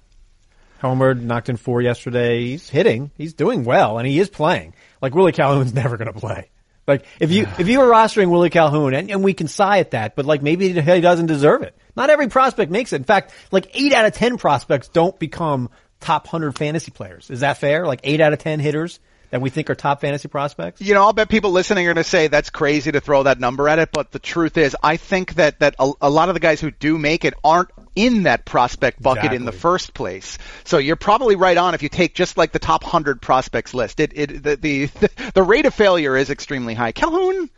[0.81, 2.45] Homered, knocked in four yesterday.
[2.45, 3.11] He's hitting.
[3.15, 4.73] He's doing well, and he is playing.
[5.01, 6.49] Like Willie Calhoun's never going to play.
[6.87, 9.91] Like if you if you were rostering Willie Calhoun, and, and we can sigh at
[9.91, 11.75] that, but like maybe he doesn't deserve it.
[11.97, 12.97] Not every prospect makes it.
[12.97, 17.29] In fact, like eight out of ten prospects don't become top hundred fantasy players.
[17.29, 17.85] Is that fair?
[17.85, 20.81] Like eight out of ten hitters that we think are top fantasy prospects.
[20.81, 23.39] You know, I'll bet people listening are going to say that's crazy to throw that
[23.39, 26.35] number at it, but the truth is, I think that that a, a lot of
[26.35, 30.37] the guys who do make it aren't in that prospect bucket in the first place.
[30.63, 33.99] So you're probably right on if you take just like the top hundred prospects list.
[33.99, 36.91] It it the the, the rate of failure is extremely high.
[36.91, 37.49] Calhoun.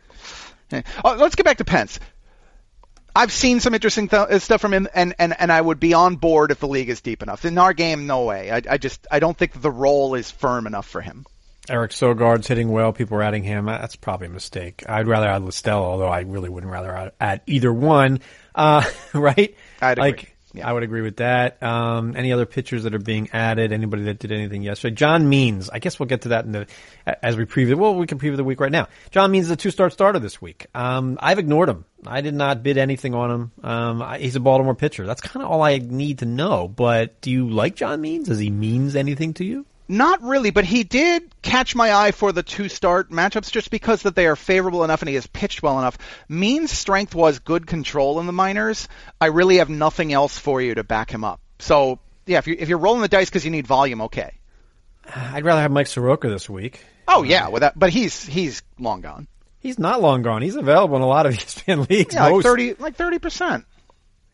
[0.72, 0.82] eh.
[1.04, 2.00] Oh, let's get back to Pence.
[3.14, 6.14] I've seen some interesting th- stuff from him, and, and, and I would be on
[6.14, 7.44] board if the league is deep enough.
[7.44, 8.52] In our game, no way.
[8.52, 11.26] I, I just I don't think the role is firm enough for him.
[11.68, 12.92] Eric Sogard's hitting well.
[12.92, 13.66] People are adding him.
[13.66, 14.84] That's probably a mistake.
[14.88, 18.20] I'd rather add La Stella, although I really wouldn't rather add, either one.
[18.54, 18.82] Uh,
[19.14, 19.54] right?
[19.80, 20.28] I'd agree.
[20.52, 20.68] Yeah.
[20.68, 21.62] I would agree with that.
[21.62, 23.72] Um, any other pitchers that are being added?
[23.72, 24.94] Anybody that did anything yesterday?
[24.96, 25.70] John Means.
[25.70, 26.66] I guess we'll get to that in the
[27.22, 27.76] as we preview.
[27.76, 28.88] Well, we can preview the week right now.
[29.12, 30.66] John Means is a two-start starter this week.
[30.74, 31.84] Um, I've ignored him.
[32.04, 33.52] I did not bid anything on him.
[33.62, 35.06] Um, I, he's a Baltimore pitcher.
[35.06, 36.66] That's kind of all I need to know.
[36.66, 38.26] But do you like John Means?
[38.26, 39.66] Does he means anything to you?
[39.90, 44.02] Not really, but he did catch my eye for the two start matchups just because
[44.02, 45.98] that they are favorable enough and he has pitched well enough.
[46.28, 48.86] Means strength was good control in the minors.
[49.20, 51.40] I really have nothing else for you to back him up.
[51.58, 54.38] So yeah, if you if you're rolling the dice because you need volume, okay.
[55.12, 56.84] I'd rather have Mike Soroka this week.
[57.08, 59.26] Oh yeah, with that, but he's he's long gone.
[59.58, 60.40] He's not long gone.
[60.40, 62.14] He's available in a lot of ESPN leagues.
[62.14, 63.64] Yeah, like thirty like thirty percent.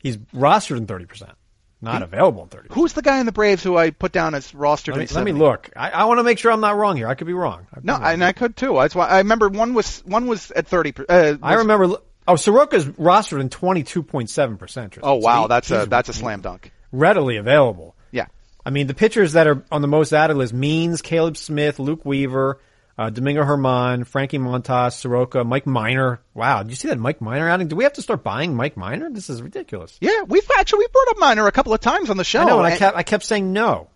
[0.01, 1.33] He's rostered in thirty percent,
[1.80, 2.68] not available in thirty.
[2.72, 5.24] Who's the guy in the Braves who I put down as rostered Let me, let
[5.24, 5.70] me look.
[5.76, 7.06] I, I want to make sure I'm not wrong here.
[7.08, 7.66] I could be wrong.
[7.72, 8.12] I could No, be wrong.
[8.14, 8.74] and I could too.
[8.74, 10.92] That's why I remember one was one was at thirty.
[10.92, 11.96] per- Uh, I remember.
[12.28, 14.98] Oh, Soroka's rostered in twenty two point seven percent.
[15.02, 16.72] Oh wow, that's a that's a slam dunk.
[16.92, 17.94] readily available.
[18.10, 18.26] Yeah.
[18.64, 22.04] I mean, the pitchers that are on the most added list: Means, Caleb Smith, Luke
[22.04, 22.58] Weaver,
[22.98, 26.20] uh, Domingo German, Frankie Montas, Soroka, Mike Minor.
[26.35, 27.68] Wow, did you see that Mike Minor outing?
[27.68, 29.11] Do we have to start buying Mike Minor?
[29.11, 29.96] This is ridiculous.
[30.00, 32.40] Yeah, we've actually we brought up Minor a couple of times on the show.
[32.40, 33.88] I know, and I kept I kept saying no.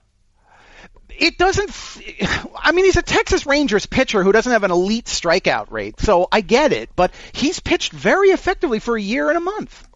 [1.08, 1.70] it doesn't.
[2.56, 6.28] I mean, he's a Texas Rangers pitcher who doesn't have an elite strikeout rate, so
[6.30, 6.90] I get it.
[6.94, 9.86] But he's pitched very effectively for a year and a month.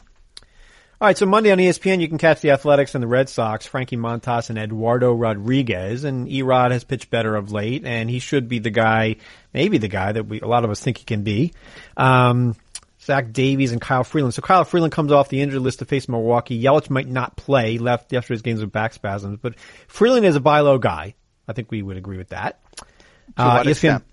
[1.00, 3.66] All right, so Monday on ESPN, you can catch the Athletics and the Red Sox,
[3.66, 6.04] Frankie Montas and Eduardo Rodriguez.
[6.04, 9.16] And Erod has pitched better of late, and he should be the guy,
[9.52, 11.52] maybe the guy that we a lot of us think he can be.
[11.96, 12.54] Um,
[13.02, 14.34] Zach Davies and Kyle Freeland.
[14.34, 16.62] So Kyle Freeland comes off the injured list to face Milwaukee.
[16.62, 17.72] Yelich might not play.
[17.72, 21.14] He left yesterday's games with back spasms, but Freeland is a buy low guy.
[21.48, 22.60] I think we would agree with that.
[23.36, 24.04] What extent?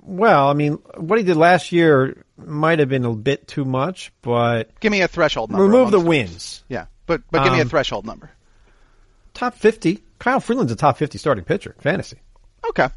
[0.00, 4.12] Well, I mean, what he did last year might have been a bit too much,
[4.22, 5.64] but Give me a threshold number.
[5.64, 6.62] remove the wins.
[6.68, 8.30] Yeah, but but give me a Um, threshold number.
[9.34, 10.02] top 50.
[10.18, 12.18] Kyle Freeland's a top 50 starting pitcher, fantasy.
[12.70, 12.88] Okay.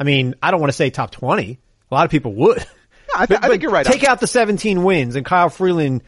[0.00, 1.58] I mean, I don't want to say top 20.
[1.90, 2.64] A lot of people would.
[3.16, 6.02] I th- I think you're right on Take out the 17 wins and Kyle Freeland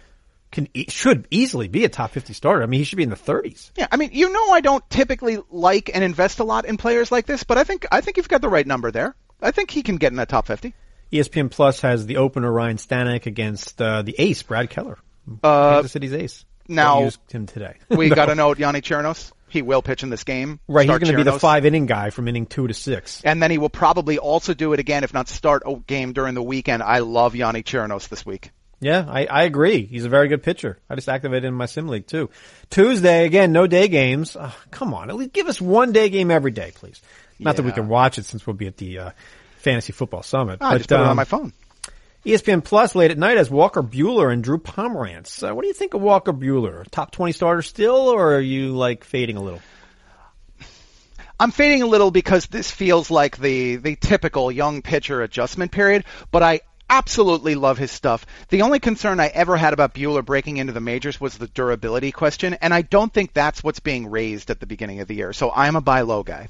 [0.52, 2.62] can should easily be a top 50 starter.
[2.62, 3.70] I mean, he should be in the 30s.
[3.76, 7.10] Yeah, I mean, you know, I don't typically like and invest a lot in players
[7.10, 9.14] like this, but I think I think you've got the right number there.
[9.40, 10.74] I think he can get in that top fifty.
[11.12, 14.98] ESPN Plus has the opener Ryan Stanek against uh, the ace Brad Keller,
[15.42, 16.44] Uh, Kansas City's ace.
[16.68, 17.74] now- Don't him today.
[17.90, 18.14] We No.
[18.14, 19.32] got to note Yonny Chirinos.
[19.48, 20.60] He will pitch in this game.
[20.68, 20.88] right.
[20.88, 23.20] He's going to be the five inning guy from inning two to six.
[23.24, 26.34] And then he will probably also do it again, if not start a game during
[26.34, 26.84] the weekend.
[26.84, 28.52] I love Yonny Chirinos this week.
[28.82, 29.84] Yeah, I, I agree.
[29.84, 30.78] He's a very good pitcher.
[30.88, 32.30] I just activated him in my sim league too.
[32.70, 34.36] Tuesday again, no day games.
[34.38, 37.02] Oh, come on, at least give us one day game every day, please.
[37.40, 39.10] Not that we can watch it since we'll be at the uh,
[39.60, 40.58] fantasy football summit.
[40.60, 41.52] Oh, I just put it um, on my phone.
[42.24, 45.42] ESPN Plus late at night has Walker Buehler and Drew Pomeranz.
[45.42, 46.86] Uh, what do you think of Walker Buehler?
[46.90, 49.60] Top twenty starter still, or are you like fading a little?
[51.38, 56.04] I'm fading a little because this feels like the the typical young pitcher adjustment period,
[56.30, 58.26] but I absolutely love his stuff.
[58.50, 62.12] The only concern I ever had about Buehler breaking into the majors was the durability
[62.12, 65.32] question, and I don't think that's what's being raised at the beginning of the year.
[65.32, 66.48] So I'm a buy low guy.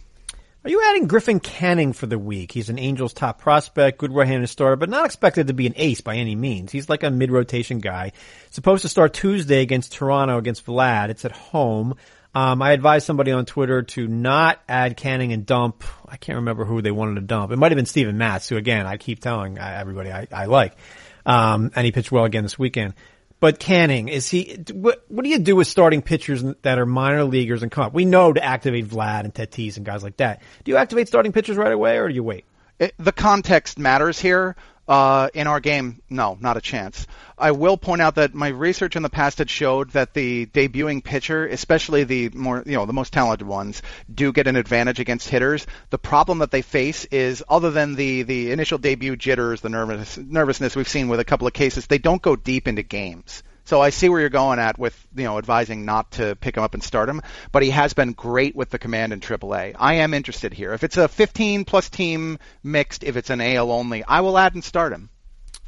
[0.62, 2.52] Are you adding Griffin Canning for the week?
[2.52, 6.02] He's an Angels top prospect, good right-handed starter, but not expected to be an ace
[6.02, 6.70] by any means.
[6.70, 8.12] He's like a mid-rotation guy.
[8.50, 11.08] Supposed to start Tuesday against Toronto against Vlad.
[11.08, 11.94] It's at home.
[12.34, 15.82] Um, I advised somebody on Twitter to not add Canning and dump.
[16.06, 17.52] I can't remember who they wanted to dump.
[17.52, 20.76] It might have been Steven Matz, who again I keep telling everybody I, I like.
[21.24, 22.92] Um, and he pitched well again this weekend.
[23.40, 24.62] But Canning, is he?
[24.72, 27.94] What, what do you do with starting pitchers that are minor leaguers and come up?
[27.94, 30.42] We know to activate Vlad and Tatis and guys like that.
[30.62, 32.44] Do you activate starting pitchers right away, or do you wait?
[32.78, 34.56] It, the context matters here.
[34.90, 37.06] Uh, in our game, no, not a chance.
[37.38, 41.04] I will point out that my research in the past had showed that the debuting
[41.04, 45.28] pitcher, especially the more, you know, the most talented ones, do get an advantage against
[45.28, 45.64] hitters.
[45.90, 50.18] The problem that they face is, other than the the initial debut jitters, the nervous
[50.18, 53.44] nervousness we've seen with a couple of cases, they don't go deep into games.
[53.70, 56.64] So I see where you're going at with, you know, advising not to pick him
[56.64, 59.76] up and start him, but he has been great with the command in AAA.
[59.78, 60.72] I am interested here.
[60.72, 64.54] If it's a 15 plus team mixed, if it's an AL only, I will add
[64.54, 65.08] and start him.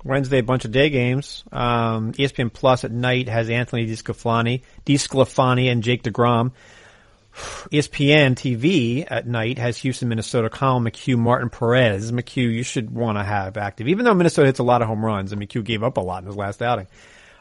[0.02, 1.44] Wednesday, a bunch of day games.
[1.52, 6.50] Um, ESPN Plus at night has Anthony DiSclafani, DiSclafani and Jake DeGrom.
[7.32, 12.10] ESPN TV at night has Houston, Minnesota, Collin McHugh, Martin Perez.
[12.10, 15.04] McHugh, you should want to have active, even though Minnesota hits a lot of home
[15.04, 16.88] runs and McHugh gave up a lot in his last outing.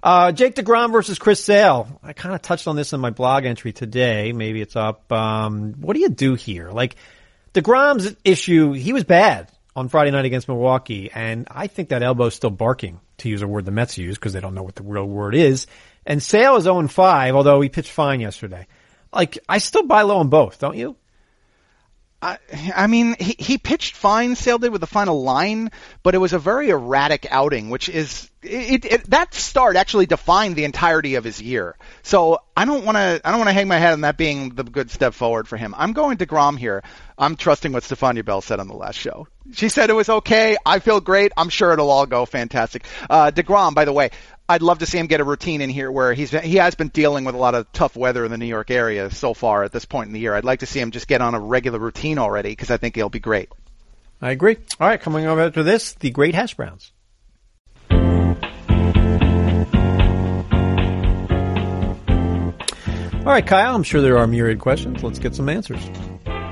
[0.04, 2.00] Uh, Jake DeGrom versus Chris Sale.
[2.02, 4.34] I kind of touched on this in my blog entry today.
[4.34, 5.12] Maybe it's up.
[5.12, 6.72] Um, what do you do here?
[6.72, 6.96] Like,
[7.54, 12.34] DeGrom's issue, he was bad on Friday night against Milwaukee, and I think that elbow's
[12.34, 14.84] still barking, to use a word the Mets use, because they don't know what the
[14.84, 15.68] real word is.
[16.06, 18.68] And Sale is 0-5, although he pitched fine yesterday.
[19.14, 20.96] Like, I still buy low on both, don't you?
[22.22, 22.38] I,
[22.76, 25.72] I mean, he, he pitched fine, Sale did with the final line,
[26.04, 30.56] but it was a very erratic outing, which is it, it, that start actually defined
[30.56, 31.76] the entirety of his year.
[32.04, 34.50] So I don't want to I don't want to hang my head on that being
[34.50, 35.76] the good step forward for him.
[35.78, 36.84] I'm going to Grom here.
[37.18, 39.28] I'm trusting what Stephania Bell said on the last show.
[39.54, 40.58] She said it was okay.
[40.66, 41.32] I feel great.
[41.38, 42.86] I'm sure it'll all go fantastic.
[43.10, 44.10] Uh, Degrom, by the way,
[44.52, 46.90] I'd love to see him get a routine in here where he's he has been
[46.90, 49.72] dealing with a lot of tough weather in the New York area so far at
[49.72, 50.36] this point in the year.
[50.36, 52.96] I'd like to see him just get on a regular routine already because I think
[52.96, 53.50] he'll be great.
[54.22, 54.58] I agree.
[54.80, 56.92] All right, coming over after this, the Great Hash Browns.
[63.22, 65.02] All right, Kyle, I'm sure there are myriad questions.
[65.02, 65.90] Let's get some answers.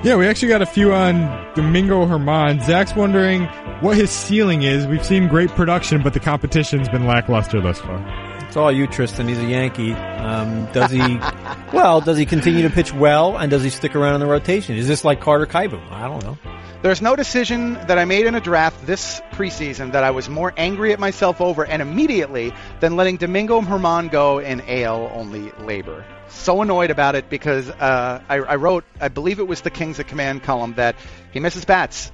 [0.02, 1.14] Yeah, we actually got a few on
[1.54, 2.58] Domingo German.
[2.62, 3.44] Zach's wondering
[3.82, 4.86] what his ceiling is.
[4.86, 8.02] We've seen great production, but the competition's been lackluster thus far.
[8.46, 9.28] It's all you, Tristan.
[9.28, 9.92] He's a Yankee.
[9.92, 11.18] Um, does he,
[11.74, 14.74] well, does he continue to pitch well and does he stick around in the rotation?
[14.74, 15.86] Is this like Carter Kieboom?
[15.92, 16.38] I don't know.
[16.82, 20.54] There's no decision that I made in a draft this preseason that I was more
[20.56, 26.06] angry at myself over and immediately than letting Domingo German go in AL only labor.
[26.28, 29.98] So annoyed about it because uh, I, I wrote, I believe it was the Kings
[29.98, 30.96] of Command column, that
[31.32, 32.10] he misses bats,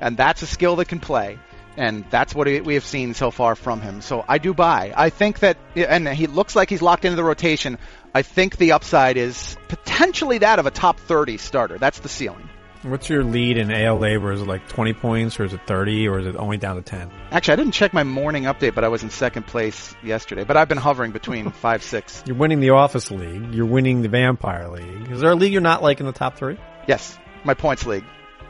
[0.00, 1.40] and that's a skill that can play.
[1.76, 4.00] And that's what we have seen so far from him.
[4.00, 4.92] So I do buy.
[4.96, 7.78] I think that, and he looks like he's locked into the rotation.
[8.14, 11.78] I think the upside is potentially that of a top 30 starter.
[11.78, 12.43] That's the ceiling.
[12.84, 14.30] What's your lead in AL labor?
[14.30, 16.82] Is it like 20 points or is it 30 or is it only down to
[16.82, 17.10] 10?
[17.30, 20.44] Actually, I didn't check my morning update, but I was in second place yesterday.
[20.44, 22.22] But I've been hovering between five, six.
[22.26, 23.54] You're winning the Office League.
[23.54, 25.10] You're winning the Vampire League.
[25.10, 26.58] Is there a league you're not like in the top three?
[26.86, 28.04] Yes, my points league,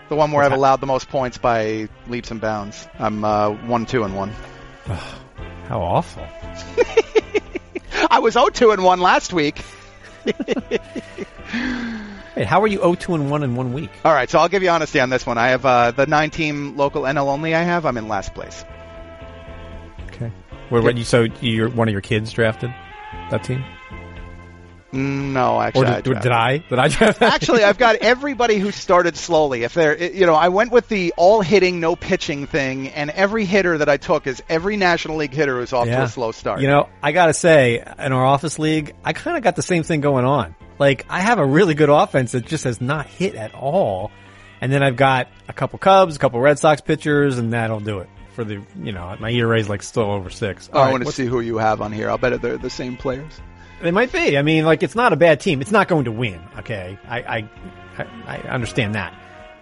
[0.08, 2.88] the one where I've allowed the most points by leaps and bounds.
[2.98, 4.32] I'm uh, one, two, and one.
[5.68, 6.26] How awful.
[8.10, 9.62] I was 0 2 and one last week.
[12.34, 13.90] Hey, how are you 0-2 and 1 in one week?
[14.04, 15.38] All right, so I'll give you honesty on this one.
[15.38, 17.54] I have uh, the nine-team local NL only.
[17.54, 17.86] I have.
[17.86, 18.64] I'm in last place.
[20.08, 20.32] Okay.
[20.68, 22.74] What, what you, so you're, one of your kids drafted
[23.30, 23.64] that team?
[24.94, 26.58] No, Or actually, I did, did, I?
[26.58, 27.22] Did I draft?
[27.22, 29.64] Actually, I've got everybody who started slowly.
[29.64, 33.44] If they're, you know, I went with the all hitting, no pitching thing, and every
[33.44, 36.60] hitter that I took is every National League hitter who's off to a slow start.
[36.60, 39.82] You know, I gotta say, in our office league, I kind of got the same
[39.82, 40.54] thing going on.
[40.78, 44.10] Like, I have a really good offense that just has not hit at all.
[44.60, 47.98] And then I've got a couple Cubs, a couple Red Sox pitchers, and that'll do
[47.98, 48.08] it.
[48.34, 50.68] for the you know my ERA is like still over six.
[50.72, 52.08] Oh, All I want to see who you have on here.
[52.10, 53.40] I'll bet they're the same players.
[53.84, 54.38] They might be.
[54.38, 55.60] I mean, like it's not a bad team.
[55.60, 56.40] It's not going to win.
[56.58, 57.48] Okay, I I
[58.26, 59.12] I, understand that,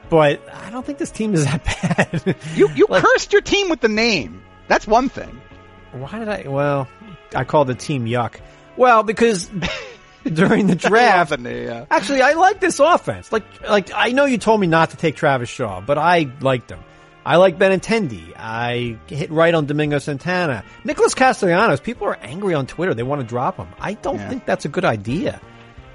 [0.08, 1.64] but I don't think this team is that
[2.22, 2.36] bad.
[2.54, 4.40] You you Like- cursed your team with the name.
[4.68, 5.40] That's one thing.
[5.90, 6.44] Why did I?
[6.48, 6.86] Well,
[7.34, 8.36] I called the team yuck.
[8.76, 9.50] Well, because
[10.24, 11.84] during the draft, Love the name, yeah.
[11.90, 13.32] actually, I like this offense.
[13.32, 16.70] Like, like I know you told me not to take Travis Shaw, but I liked
[16.70, 16.78] him.
[17.24, 18.32] I like Benintendi.
[18.36, 20.64] I hit right on Domingo Santana.
[20.84, 21.80] Nicholas Castellanos.
[21.80, 22.94] People are angry on Twitter.
[22.94, 23.68] They want to drop him.
[23.80, 24.28] I don't Yeah.
[24.28, 25.40] think that's a good idea.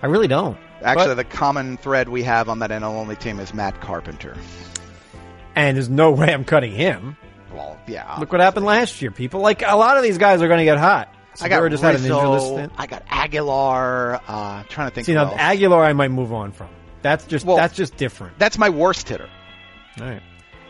[0.01, 0.57] I really don't.
[0.81, 4.35] Actually, But- the common thread we have on that NL only team is Matt Carpenter.
[5.55, 7.17] and there's no way I'm cutting him.
[7.53, 8.15] Well, yeah.
[8.19, 9.41] Look what happened last year, people.
[9.41, 11.13] Like a lot of these guys are going to get hot.
[11.41, 12.69] I got just had an injury list Rizzo.
[12.77, 14.21] I got Aguilar.
[14.27, 15.05] Uh, trying to think.
[15.05, 15.33] See now, else.
[15.37, 16.67] Aguilar, I might move on from.
[17.03, 18.37] That's just Well- that's just different.
[18.39, 19.29] That's my worst hitter.
[20.01, 20.21] All right.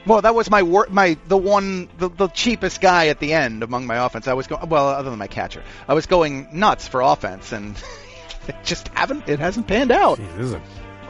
[0.07, 3.61] Well, that was my wor- my the one the, the cheapest guy at the end
[3.63, 4.27] among my offense.
[4.27, 7.75] I was going well, other than my catcher, I was going nuts for offense, and
[8.47, 10.17] it just haven't it hasn't panned out.
[10.19, 10.61] Jeez, this is a,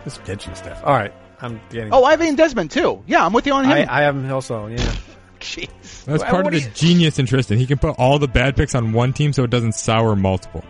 [0.03, 0.81] this pitching stuff.
[0.83, 1.93] All right, I'm getting.
[1.93, 3.03] Oh, Ian Desmond too.
[3.07, 3.71] Yeah, I'm with you on him.
[3.71, 4.67] I, I have him also.
[4.67, 4.77] Yeah.
[5.39, 6.03] Jeez.
[6.05, 7.59] That's part what of do the you- genius in Tristan.
[7.59, 10.63] He can put all the bad picks on one team so it doesn't sour multiple.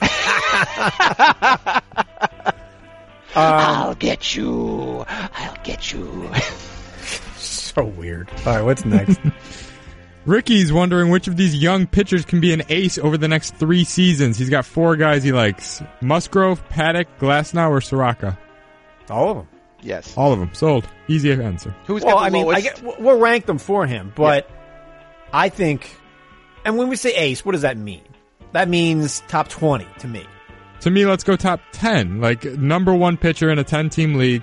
[3.34, 5.04] Um, I'll get you.
[5.06, 6.30] I'll get you.
[7.76, 8.28] So weird.
[8.46, 9.20] All right, what's next?
[10.24, 13.84] Ricky's wondering which of these young pitchers can be an ace over the next three
[13.84, 14.38] seasons.
[14.38, 18.36] He's got four guys he likes: Musgrove, Paddock, Glasnow, or Soroka.
[19.10, 19.48] All of them.
[19.82, 20.16] yes.
[20.16, 20.88] All of them sold.
[21.06, 21.72] Easy answer.
[21.86, 24.50] Who's Well, the I mean, I get, we'll- we'll rank them for him, but
[25.32, 25.94] I think,
[26.64, 28.02] and when we say ace, what does that mean?
[28.52, 30.26] That means top twenty to me.
[30.80, 32.20] To me, let's go top ten.
[32.22, 34.42] Like number one pitcher in a ten-team league.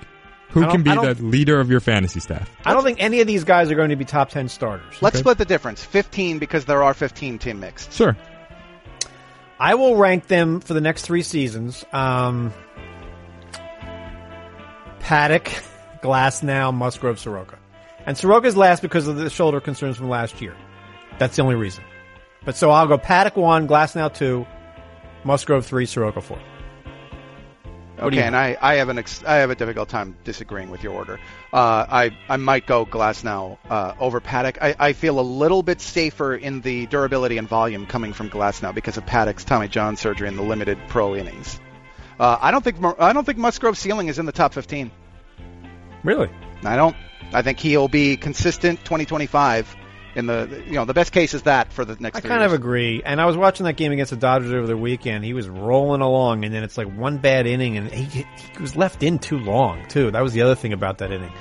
[0.54, 2.48] Who can be the leader of your fantasy staff?
[2.64, 5.02] I don't think any of these guys are going to be top ten starters.
[5.02, 5.20] Let's Okay.
[5.22, 5.84] split the difference.
[5.84, 7.92] 15 because there are 15 team mixed.
[7.92, 8.16] Sure.
[9.58, 11.84] I will rank them for the next three seasons.
[11.92, 12.52] Um,
[15.00, 15.50] Paddock,
[16.02, 17.58] Glasnow, Musgrove, Soroka.
[18.06, 20.54] And Soroka's last because of the shoulder concerns from last year.
[21.18, 21.84] That's the only reason.
[22.44, 24.46] But so I'll go Paddock one, Glasnow two,
[25.24, 26.38] Musgrove three, Soroka four.
[27.98, 30.94] Okay, and I, I have an ex- I have a difficult time disagreeing with your
[30.94, 31.20] order.
[31.52, 34.58] Uh, I I might go Glasnow uh, over Paddock.
[34.60, 38.74] I, I feel a little bit safer in the durability and volume coming from Glasnow
[38.74, 41.60] because of Paddock's Tommy John surgery and the limited pro innings.
[42.18, 44.90] Uh, I don't think I don't think Musgrove's ceiling is in the top 15.
[46.02, 46.30] Really?
[46.64, 46.96] I don't.
[47.32, 49.76] I think he'll be consistent 2025
[50.14, 52.16] in the you know the best case is that for the next.
[52.16, 53.02] I kind of agree.
[53.04, 55.24] And I was watching that game against the Dodgers over the weekend.
[55.24, 58.26] He was rolling along, and then it's like one bad inning, and he, he
[58.60, 60.10] was left in too long, too.
[60.10, 61.32] That was the other thing about that inning.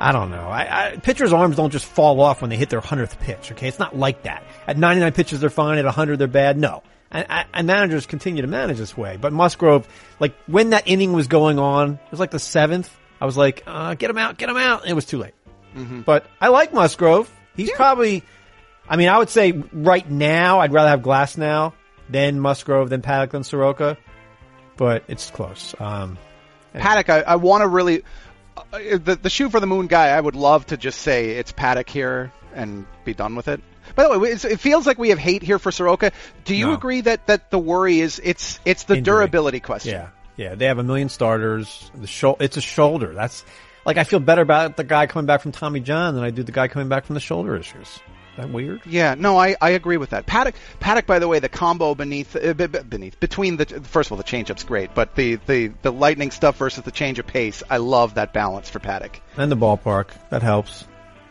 [0.00, 0.48] I don't know.
[0.48, 3.52] I, I, pitchers' arms don't just fall off when they hit their hundredth pitch.
[3.52, 4.42] Okay, it's not like that.
[4.66, 5.78] At 99 pitches, they're fine.
[5.78, 6.58] At 100, they're bad.
[6.58, 6.82] No.
[7.12, 9.16] And, and managers continue to manage this way.
[9.20, 9.86] But Musgrove,
[10.18, 12.90] like when that inning was going on, it was like the seventh.
[13.20, 14.82] I was like, uh, get him out, get him out.
[14.82, 15.34] And it was too late.
[16.02, 17.30] But I like Musgrove.
[17.56, 18.22] He's probably,
[18.88, 21.72] I mean, I would say right now, I'd rather have Glasnow
[22.08, 23.96] than Musgrove than Paddock than Soroka.
[24.76, 25.74] But it's close.
[25.78, 26.18] Um,
[26.72, 28.02] Paddock, I, I want to really
[28.56, 28.62] uh,
[28.96, 30.08] the the shoot for the moon guy.
[30.08, 33.60] I would love to just say it's Paddock here and be done with it.
[33.94, 36.12] By the way, it feels like we have hate here for Soroka.
[36.44, 36.74] Do you No.
[36.74, 39.14] agree that that the worry is it's it's the Injury.
[39.16, 39.92] durability question?
[39.92, 40.54] Yeah, yeah.
[40.54, 41.90] They have a million starters.
[41.94, 43.12] The shou- it's a shoulder.
[43.12, 43.44] That's
[43.84, 46.42] like I feel better about the guy coming back from Tommy John than I do
[46.42, 47.88] the guy coming back from the shoulder issues.
[47.88, 48.80] Is that weird?
[48.86, 50.24] Yeah, no, I, I agree with that.
[50.24, 51.06] Paddock, Paddock.
[51.06, 54.64] By the way, the combo beneath, uh, beneath, between the first of all, the changeup's
[54.64, 58.32] great, but the, the the lightning stuff versus the change of pace, I love that
[58.32, 59.20] balance for Paddock.
[59.36, 60.86] And the ballpark that helps.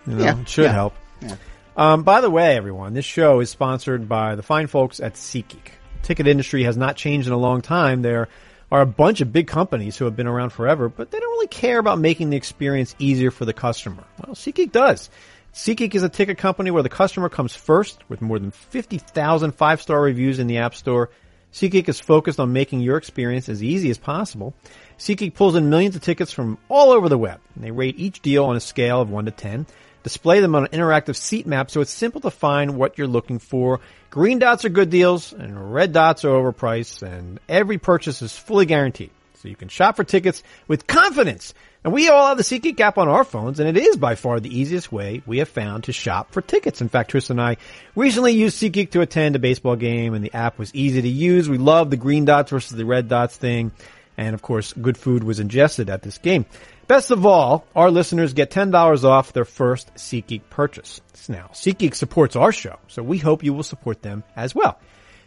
[0.06, 0.72] You know, Yeah, it should yeah.
[0.74, 0.94] help.
[1.22, 1.36] Yeah.
[1.76, 5.72] Um, by the way, everyone, this show is sponsored by the fine folks at SeatGeek.
[6.04, 8.02] Ticket industry has not changed in a long time.
[8.04, 8.28] There
[8.72, 11.48] are a bunch of big companies who have been around forever, but they don't really
[11.48, 14.04] care about making the experience easier for the customer.
[14.26, 15.10] Well, SeatGeek does.
[15.54, 20.02] SeatGeek is a ticket company where the customer comes first with more than 50,000 five-star
[20.02, 21.10] reviews in the App Store.
[21.52, 24.54] SeatGeek is focused on making your experience as easy as possible.
[24.98, 28.22] SeatGeek pulls in millions of tickets from all over the web, and they rate each
[28.22, 29.68] deal on a scale of 1 to 10,
[30.04, 33.40] display them on an interactive seat map so it's simple to find what you're looking
[33.40, 33.80] for.
[34.10, 38.66] Green dots are good deals, and red dots are overpriced, and every purchase is fully
[38.66, 39.12] guaranteed.
[39.36, 41.54] So you can shop for tickets with confidence.
[41.84, 44.40] And we all have the SeatGeek app on our phones, and it is by far
[44.40, 46.80] the easiest way we have found to shop for tickets.
[46.80, 47.58] In fact, Tristan and I
[47.96, 51.50] recently used SeatGeek to attend a baseball game, and the app was easy to use.
[51.50, 53.72] We love the green dots versus the red dots thing.
[54.16, 56.46] And of course, good food was ingested at this game.
[56.92, 61.00] Best of all, our listeners get $10 off their first SeatGeek purchase.
[61.30, 64.78] Now, SeatGeek supports our show, so we hope you will support them as well.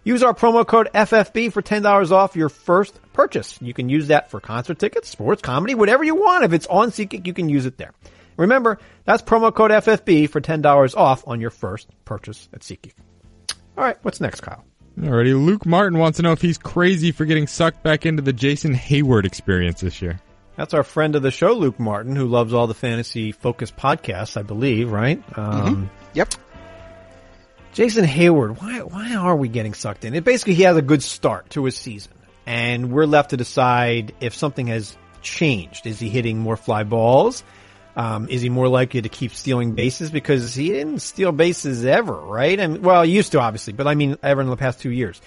[0.05, 3.59] Use our promo code FFB for $10 off your first purchase.
[3.63, 6.45] You can use that for concert tickets, sports, comedy, whatever you want.
[6.45, 7.95] If it's on SeatGeek, you can use it there.
[8.37, 12.93] Remember, that's promo code FFB for $10 off on your first purchase at SeatGeek.
[13.79, 14.63] All right, what's next, Kyle?
[15.01, 18.35] Alrighty, Luke Martin wants to know if he's crazy for getting sucked back into the
[18.35, 20.21] Jason Heyward experience this year.
[20.57, 24.37] That's our friend of the show, Luke Martin, who loves all the fantasy focused podcasts,
[24.37, 25.23] I believe, right?
[25.37, 26.35] Um, Yep.
[27.73, 30.15] Jason Heyward, why why are we getting sucked in?
[30.15, 32.13] It basically he has a good start to his season,
[32.47, 35.85] and we're left to decide if something has changed.
[35.85, 37.43] Is he hitting more fly balls?
[37.97, 42.15] Um, is he more likely to keep stealing bases because he didn't steal bases ever,
[42.15, 42.59] right?
[42.61, 44.91] I mean, well, he used to obviously, but I mean, ever in the past two
[44.91, 45.21] years,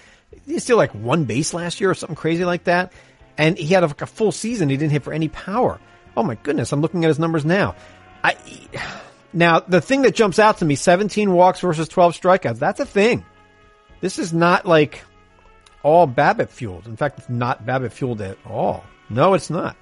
[0.46, 2.92] he steal like one base last year or something crazy like that,
[3.38, 4.68] and he had a, like a full season.
[4.68, 5.80] He didn't hit for any power.
[6.16, 7.76] Oh my goodness, I'm looking at his numbers now.
[8.22, 8.36] I
[9.32, 12.58] now the thing that jumps out to me: 17 walks versus 12 strikeouts.
[12.58, 13.24] That's a thing.
[14.00, 15.04] This is not like
[15.82, 16.86] all BABIP fueled.
[16.86, 18.84] In fact, it's not BABIP fueled at all.
[19.08, 19.76] No, it's not.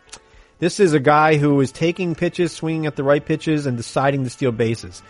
[0.59, 4.25] This is a guy who is taking pitches, swinging at the right pitches, and deciding
[4.25, 5.03] to steal bases.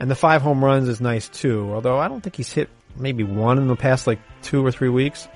[0.00, 3.24] And the five home runs is nice too, although I don't think he's hit maybe
[3.24, 5.28] one in the past like two or three weeks.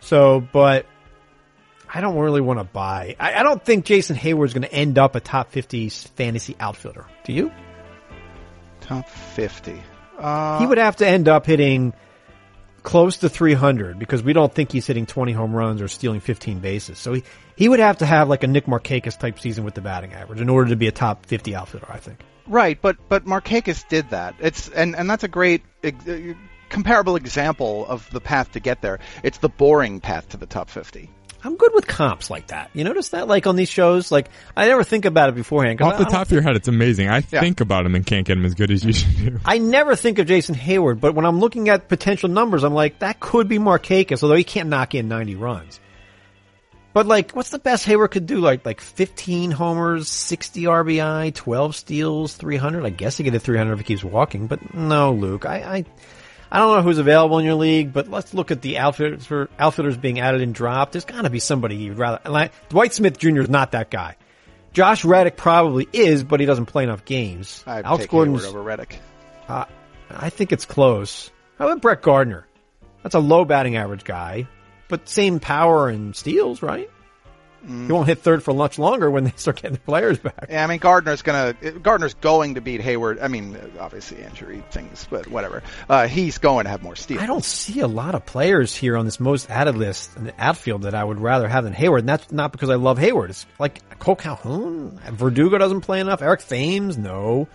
[0.00, 0.86] So, but
[1.96, 3.16] I don't really want to buy.
[3.18, 7.06] I, I don't think Jason Heyward's going to end up a top 50 fantasy outfielder.
[7.24, 7.50] Do you?
[8.82, 9.82] Top 50.
[10.18, 11.94] Uh, he would have to end up hitting
[12.82, 16.58] close to 300 because we don't think he's hitting 20 home runs or stealing 15
[16.58, 16.98] bases.
[16.98, 17.24] So he,
[17.56, 20.42] he would have to have like a Nick Markakis type season with the batting average
[20.42, 22.20] in order to be a top 50 outfielder, I think.
[22.46, 24.34] Right, but but Markakis did that.
[24.38, 26.34] It's and and that's a great ex- uh,
[26.68, 28.98] comparable example of the path to get there.
[29.22, 31.10] It's the boring path to the top 50.
[31.46, 32.70] I'm good with comps like that.
[32.74, 34.10] You notice that like on these shows?
[34.12, 35.78] Like I never think about it beforehand.
[35.78, 37.08] 'cause Off the I- I top of your head, it's amazing.
[37.08, 37.40] I Yeah.
[37.40, 39.40] think about him and can't get him as good as you should do.
[39.44, 42.98] I never think of Jason Heyward, but when I'm looking at potential numbers, I'm like,
[42.98, 45.80] that could be Markakis, although he can't knock in 90 runs.
[46.92, 48.38] But like, what's the best Heyward could do?
[48.38, 52.86] Like, like 15 homers, 60 RBI, 12 steals, 300.
[52.86, 55.44] I guess he could hit 300 if he keeps walking, but no, Luke.
[55.44, 55.84] I, I,
[56.50, 59.48] I don't know who's available in your league, but let's look at the outfielders, for
[59.58, 60.92] outfielders being added and dropped.
[60.92, 63.40] There's gotta be somebody you'd rather, like, Dwight Smith Jr.
[63.40, 64.16] is not that guy.
[64.72, 67.64] Josh Reddick probably is, but he doesn't play enough games.
[67.66, 69.00] I'd Alex take Gordon's, over Reddick.
[69.48, 69.64] Uh,
[70.10, 71.30] I think it's close.
[71.58, 72.46] How about Brett Gardner?
[73.02, 74.46] That's a low batting average guy,
[74.88, 76.90] but same power and steals, right?
[77.66, 80.46] He won't hit third for much longer when they start getting the players back.
[80.48, 83.22] Yeah, I mean Gardner's gonna Gardner's going to beat Heyward.
[83.22, 85.62] I mean, obviously injury things, but whatever.
[85.88, 87.22] Uh, he's going to have more steals.
[87.22, 90.34] I don't see a lot of players here on this most added list in the
[90.38, 92.00] outfield that I would rather have than Heyward.
[92.00, 93.30] And that's not because I love Heyward.
[93.30, 96.22] It's like Kole Calhoun, Verdugo doesn't play enough.
[96.22, 97.48] Eric Thames, no.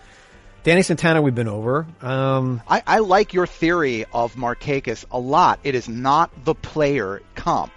[0.64, 1.86] Danny Santana, we've been over.
[2.00, 5.58] Um, I, I like your theory of Markakis a lot.
[5.64, 7.72] It is not the player comp.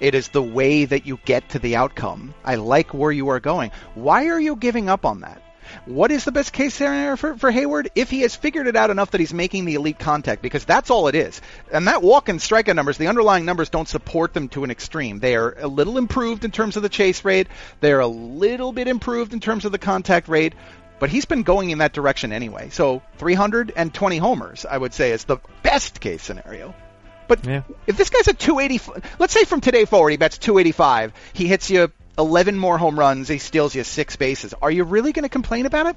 [0.00, 2.34] It is the way that you get to the outcome.
[2.44, 3.70] I like where you are going.
[3.94, 5.42] Why are you giving up on that?
[5.84, 7.88] What is the best case scenario for, for Heyward?
[7.94, 10.90] If he has figured it out enough that he's making the elite contact, because that's
[10.90, 11.40] all it is.
[11.72, 15.20] And that walk and strikeout numbers, the underlying numbers don't support them to an extreme.
[15.20, 17.48] They are a little improved in terms of the chase rate.
[17.80, 20.54] They're a little bit improved in terms of the contact rate.
[20.98, 22.68] But he's been going in that direction anyway.
[22.70, 26.74] So 320 homers, I would say, is the best case scenario.
[27.30, 27.62] But Yeah.
[27.86, 31.70] if this guy's a 280, let's say from today forward he bets 285, he hits
[31.70, 34.52] you 11 more home runs, he steals you six bases.
[34.60, 35.96] Are you really going to complain about it?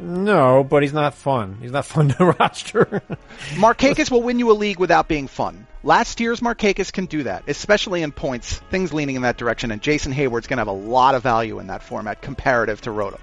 [0.00, 1.58] no, but he's not fun.
[1.60, 3.02] He's not fun to roster.
[3.56, 5.66] Markakis will win you a league without being fun.
[5.82, 9.82] Last year's Markakis can do that, especially in points, things leaning in that direction, and
[9.82, 13.18] Jason Heyward's going to have a lot of value in that format comparative to Roto.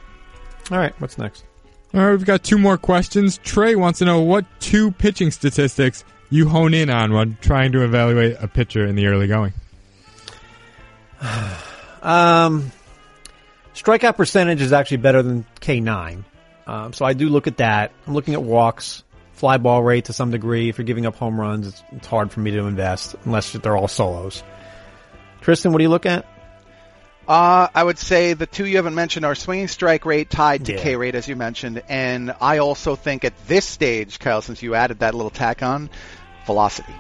[0.72, 1.46] All right, what's next?
[1.94, 3.38] All right, we've got two more questions.
[3.40, 7.84] Trey wants to know what two pitching statistics you hone in on when trying to
[7.84, 9.54] evaluate a pitcher in the early going.
[12.06, 12.72] Um,
[13.74, 16.24] strikeout percentage is actually better than K9.
[16.68, 17.94] Um, so I do look at that.
[18.06, 19.04] I'm looking at walks,
[19.34, 20.70] fly ball rate to some degree.
[20.70, 23.76] If you're giving up home runs, it's, it's hard for me to invest unless they're
[23.76, 24.44] all solos.
[25.42, 26.28] Tristan, what do you look at?
[27.28, 30.74] Uh, I would say the two you haven't mentioned are swinging strike rate tied to
[30.74, 30.78] Yeah.
[30.80, 34.76] K rate, as you mentioned, and I also think at this stage, Kyle, since you
[34.76, 35.90] added that little tack on,
[36.46, 36.94] velocity.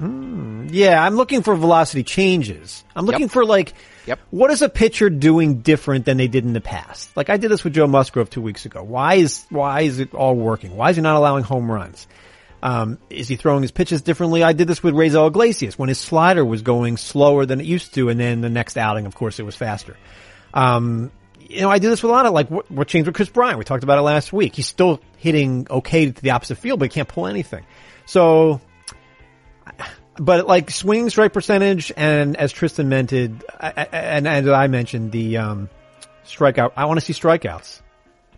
[0.00, 2.82] Yeah, I'm looking for velocity changes.
[2.96, 3.30] I'm looking Yep.
[3.30, 3.72] for like,
[4.06, 4.18] Yep.
[4.30, 7.16] what is a pitcher doing different than they did in the past?
[7.16, 8.82] Like I did this with Joe Musgrove two weeks ago.
[8.82, 10.76] Why is why is it all working?
[10.76, 12.08] Why is he not allowing home runs?
[12.62, 14.44] Um, is he throwing his pitches differently?
[14.44, 17.94] I did this with Raisel Iglesias when his slider was going slower than it used
[17.94, 19.96] to, and then the next outing, of course, it was faster.
[20.54, 21.10] Um,
[21.40, 23.28] you know, I do this with a lot of like what, what changed with Kris
[23.28, 23.58] Bryant.
[23.58, 24.54] We talked about it last week.
[24.54, 27.64] He's still hitting okay to the opposite field, but he can't pull anything.
[28.06, 28.60] So,
[30.16, 35.68] but like swing strike percentage, and as Tristan mentioned, and as I mentioned, the um,
[36.24, 36.72] strikeout.
[36.76, 37.80] I want to see strikeouts,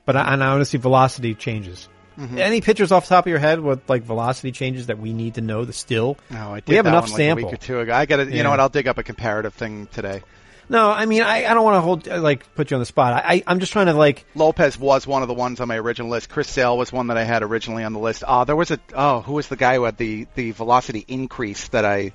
[0.06, 1.88] but I, and I want to see velocity changes.
[2.18, 5.34] Any pitchers off the top of your head with like velocity changes that we need
[5.34, 5.64] to know?
[5.64, 7.44] The still, No, I did we have enough one like sample.
[7.44, 7.92] a week or two ago.
[7.92, 8.42] I got to, you Yeah.
[8.44, 8.60] know what?
[8.60, 10.22] I'll dig up a comparative thing today.
[10.68, 13.12] No, I mean, I, I don't want to hold like put you on the spot.
[13.24, 15.76] I, I I'm just trying to like Lopez was one of the ones on my
[15.78, 16.30] original list.
[16.30, 18.24] Chris Sale was one that I had originally on the list.
[18.26, 21.68] Ah, there was a oh, who was the guy who had the the velocity increase
[21.68, 22.12] that I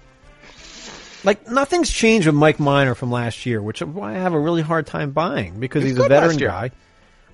[1.24, 4.39] like nothing's changed with Mike Minor from last year, which is why I have a
[4.39, 6.72] really hard time buying because he's a veteran guy.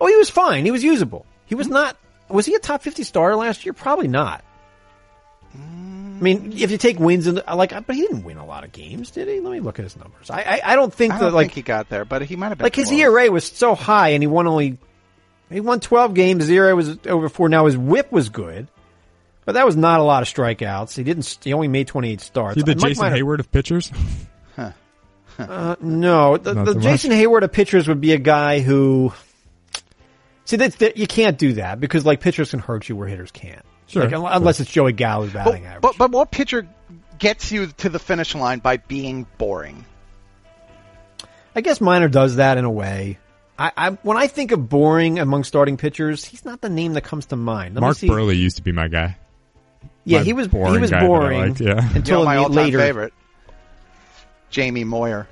[0.01, 0.65] Oh, he was fine.
[0.65, 1.25] He was usable.
[1.45, 1.95] He was not.
[2.29, 3.73] Was he a top fifty starter last year?
[3.73, 4.43] Probably not.
[5.53, 5.57] I
[6.21, 9.11] mean, if you take wins and like, but he didn't win a lot of games,
[9.11, 9.39] did he?
[9.41, 10.29] Let me look at his numbers.
[10.29, 12.35] I I, I don't think I that don't like think he got there, but he
[12.35, 12.99] might have been like his close.
[12.99, 14.77] ERA was so high, and he won only
[15.51, 16.43] he won twelve games.
[16.43, 17.49] His ERA was over four.
[17.49, 18.67] Now his WHIP was good,
[19.43, 20.95] but that was not a lot of strikeouts.
[20.95, 21.37] He didn't.
[21.43, 22.55] He only made twenty eight starts.
[22.55, 23.91] See the Mike Jason Minor- Heyward of pitchers?
[25.37, 26.83] Uh, no, the, the so much.
[26.83, 29.11] Jason Heyward of pitchers would be a guy who.
[30.45, 33.31] See, that's that you can't do that because like pitchers can hurt you where hitters
[33.31, 33.65] can't.
[33.87, 34.03] Sure.
[34.05, 35.81] Like, un- unless it's Joey Gallo's batting But, average.
[35.81, 36.67] but but what pitcher
[37.19, 39.85] gets you to the finish line by being boring?
[41.55, 43.17] I guess Minor does that in a way.
[43.57, 47.03] I, I when I think of boring among starting pitchers, he's not the name that
[47.05, 47.75] comes to mind.
[47.75, 47.97] Let me Mark.
[47.97, 49.17] Buehrle used to be my guy.
[50.03, 51.89] Yeah, my he was he was guy that I boring liked, yeah.
[51.89, 52.77] You until know my the all-time later.
[52.79, 53.13] favorite,
[54.49, 55.27] Jamie Moyer.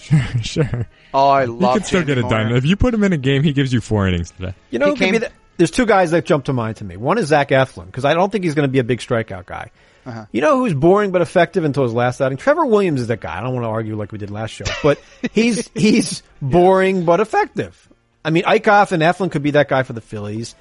[0.00, 0.88] Sure, sure.
[1.14, 1.74] Oh, I love.
[1.74, 2.30] You can still Jamie get it Moyer.
[2.44, 2.56] done.
[2.56, 4.54] If you put him in a game, he gives you four innings today.
[4.70, 6.76] You know, He who could be came- the- there's two guys that jump to mind
[6.76, 6.96] to me.
[6.96, 9.44] One is Zach Eflin because I don't think he's going to be a big strikeout
[9.44, 9.70] guy.
[10.06, 10.24] Uh-huh.
[10.32, 12.38] You know who's boring but effective until his last outing?
[12.38, 13.36] Trevor Williams is that guy.
[13.36, 14.98] I don't want to argue like we did last show, but
[15.32, 17.86] he's he's boring but effective.
[18.24, 20.54] I mean, Eickhoff and Eflin could be that guy for the Phillies.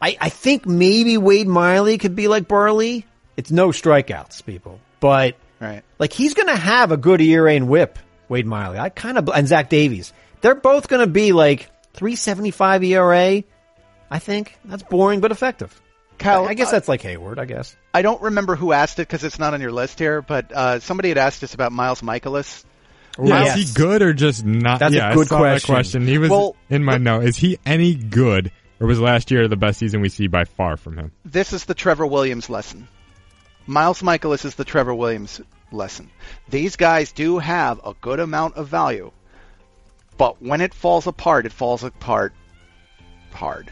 [0.00, 3.02] I, I think maybe Wade Miley could be like Buehrle.
[3.36, 5.82] It's no strikeouts, people, but Right.
[5.98, 7.98] like he's going to have a good ERA and WHIP.
[8.28, 10.12] Wade Miley, I kind of and Zach Davies.
[10.40, 13.42] They're both going to be like 375 ERA.
[14.10, 15.80] I think that's boring but effective.
[16.18, 17.38] Kyle, I, I guess uh, that's like Heyward.
[17.38, 17.76] I guess.
[17.92, 20.80] I don't remember who asked it because it's not on your list here, but uh,
[20.80, 22.64] somebody had asked us about Miles Mikolas.
[23.18, 23.56] Yeah, Yes.
[23.58, 24.80] is he good or just not?
[24.80, 25.72] That's a yeah, good I saw question.
[25.72, 26.06] That question.
[26.06, 27.24] He was Well, in my note.
[27.24, 28.50] Is he any good,
[28.80, 31.12] or was last year the best season we see by far from him?
[31.24, 32.88] This is the Trevor Williams lesson.
[33.66, 35.40] Miles Mikolas is the Trevor Williams
[35.74, 36.10] lesson.
[36.48, 39.10] These guys do have a good amount of value,
[40.16, 42.32] but when it falls apart, it falls apart
[43.32, 43.70] hard.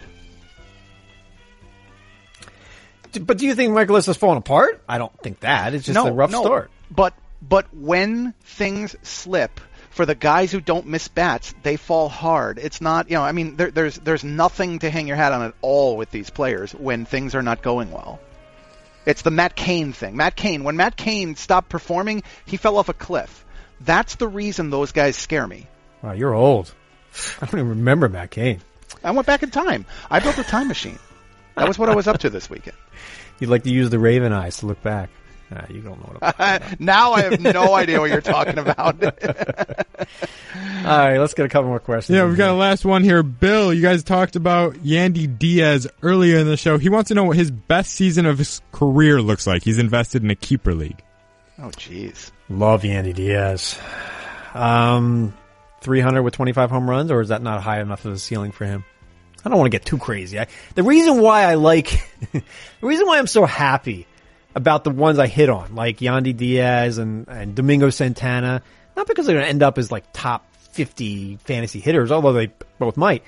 [3.20, 4.82] But do you think Mikolas has fallen apart?
[4.88, 5.74] I don't think that.
[5.74, 6.70] It's just no, a rough no, start.
[6.90, 12.58] But but when things slip for the guys who don't miss bats, they fall hard.
[12.58, 15.42] It's not you know I mean there, there's there's nothing to hang your hat on
[15.42, 18.20] at all with these players when things are not going well.
[19.04, 20.16] It's the Matt Cain thing.
[20.16, 23.44] Matt Cain when Matt Cain stopped performing, he fell off a cliff.
[23.80, 25.66] That's the reason those guys scare me.
[26.02, 26.72] Wow, you're old.
[27.40, 28.60] I don't even remember Matt Cain.
[29.02, 29.86] I went back in time.
[30.10, 30.98] I built a time machine.
[31.56, 32.76] That was what I was up to this weekend.
[33.40, 35.10] You'd like to use the Raven eyes to look back.
[35.52, 39.02] Nah, you don't know what I'm now I have no idea what you're talking about.
[39.04, 39.10] All
[40.98, 42.16] right, let's get a couple more questions.
[42.16, 43.22] Yeah, we've got a last one here.
[43.22, 46.78] Bill, you guys talked about Yandy Diaz earlier in the show.
[46.78, 49.62] He wants to know what his best season of his career looks like.
[49.62, 51.02] He's invested in a keeper league.
[51.58, 52.30] oh jeez.
[52.48, 53.78] Love Yandy Diaz.
[54.54, 55.34] Um,
[55.82, 58.64] 300 with 25 home runs, or is that not high enough of a ceiling for
[58.64, 58.84] him?
[59.44, 60.38] I don't want to get too crazy.
[60.38, 60.46] I,
[60.76, 62.42] the reason why I like, the
[62.80, 64.06] reason why I'm so happy
[64.54, 68.62] about the ones I hit on, like Yandy Diaz and, and Domingo Santana,
[68.96, 72.52] not because they're going to end up as like top 50 fantasy hitters, although they
[72.78, 73.22] both might,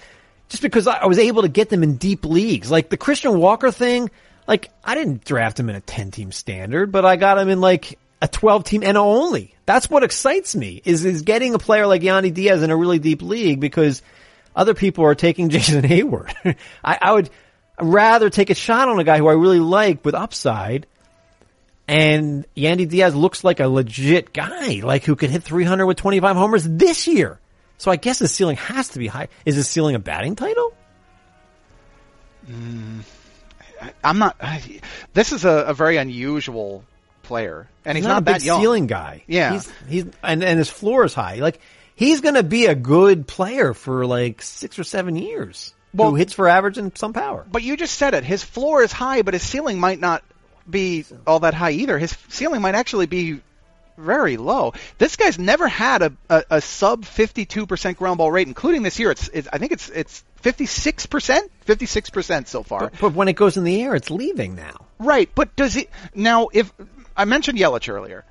[0.49, 2.71] just because I was able to get them in deep leagues.
[2.71, 4.11] Like the Christian Walker thing,
[4.47, 7.61] like I didn't draft him in a 10 team standard, but I got him in
[7.61, 9.55] like a 12 team and only.
[9.67, 12.99] That's what excites me is, is getting a player like Yandy Diaz in a really
[12.99, 14.03] deep league because
[14.55, 16.35] other people are taking Jason Heyward.
[16.85, 17.31] I, I would
[17.81, 20.87] rather take a shot on a guy who I really like with upside.
[21.87, 26.37] And Yandy Diaz looks like a legit guy, like who could hit 300 with 25
[26.37, 27.39] homers this year.
[27.77, 29.29] So I guess his ceiling has to be high.
[29.45, 30.73] Is his ceiling a batting title?
[32.49, 33.01] Mm,
[34.03, 34.37] I'm not.
[34.41, 34.81] I,
[35.13, 36.85] this is a, a very unusual
[37.23, 38.61] player, and he's, not, a that big young.
[38.61, 39.25] ceiling guy.
[39.27, 39.53] Yeah.
[39.53, 41.37] he's he's and and his floor is high.
[41.37, 41.61] Like
[41.95, 45.75] he's going to be a good player for like six or seven years.
[45.93, 47.47] Well- who hits for average and some power.
[47.51, 48.25] But you just said it.
[48.25, 50.25] His floor is high, but his ceiling might not
[50.69, 51.99] be all that high either.
[51.99, 53.41] His ceiling might actually be
[53.97, 54.73] very low.
[54.99, 59.11] This guy's never had a, a, a sub 52% ground ball rate, including this year.
[59.11, 62.81] It's, it's I think it's it's 56%, 56% so far.
[62.81, 64.87] But, but when it goes in the air, it's leaving now.
[64.99, 66.49] Right, but does it now?
[66.53, 66.73] If
[67.17, 68.25] I mentioned Yelich earlier,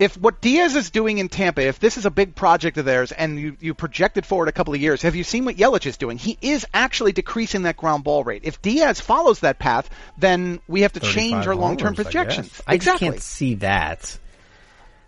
[0.00, 3.12] if what Diaz is doing in Tampa, if this is a big project of theirs,
[3.12, 5.84] and you you project it forward a couple of years, have you seen what Yelich
[5.84, 6.16] is doing?
[6.16, 8.40] He is actually decreasing that ground ball rate.
[8.44, 12.02] If Diaz follows that path, then we have to change our long term homers, I
[12.04, 12.62] projections.
[12.66, 14.18] I just can't see that.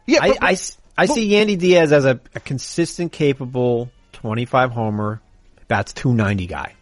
[0.07, 0.57] yeah, I, but- I
[0.99, 5.23] I see Yandy Diaz as a, a consistent, capable 25 homer,
[5.69, 6.75] bats 290 guy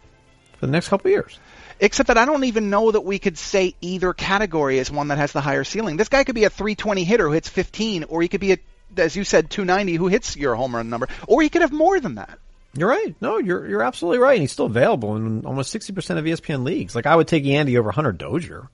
[0.59, 1.39] for the next couple of years.
[1.83, 5.17] Except that I don't even know that we could say either category is one that
[5.17, 5.97] has the higher ceiling.
[5.97, 8.57] This guy could be a 320 hitter who hits 15, or he could be a,
[8.97, 11.99] as you said, 290 who hits your home run number, or he could have more
[11.99, 12.37] than that.
[12.73, 13.15] You're right.
[13.19, 14.33] No, you're you're absolutely right.
[14.33, 16.95] And he's still available in almost 60% of ESPN leagues.
[16.95, 18.69] Like I would take Yandy over Hunter Dozier.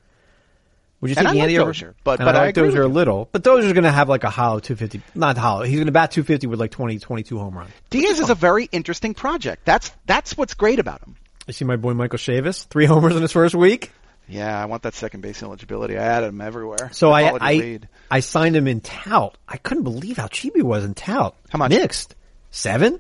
[1.00, 2.88] Would you And take like Yandy over Dozier, but- but I I like Dozier a
[2.88, 3.30] little.
[3.32, 5.64] But Dozier's going to have like a hollow 250, not hollow.
[5.64, 7.72] He's going to bat 250 with like 20, 22 home runs.
[7.90, 9.64] Diaz is a very interesting project.
[9.64, 11.16] That's that's what's great about him.
[11.48, 13.92] You see my boy Michael Chavis, three homers in his first week.
[14.28, 15.98] Yeah, I want that second base eligibility.
[15.98, 16.90] I added him everywhere.
[16.92, 17.88] So I I, lead.
[18.12, 19.38] I signed him in tout.
[19.48, 21.36] I couldn't believe how cheap he was in tout.
[21.50, 21.70] How much?
[21.70, 22.16] Mixed.
[22.52, 23.00] Seven?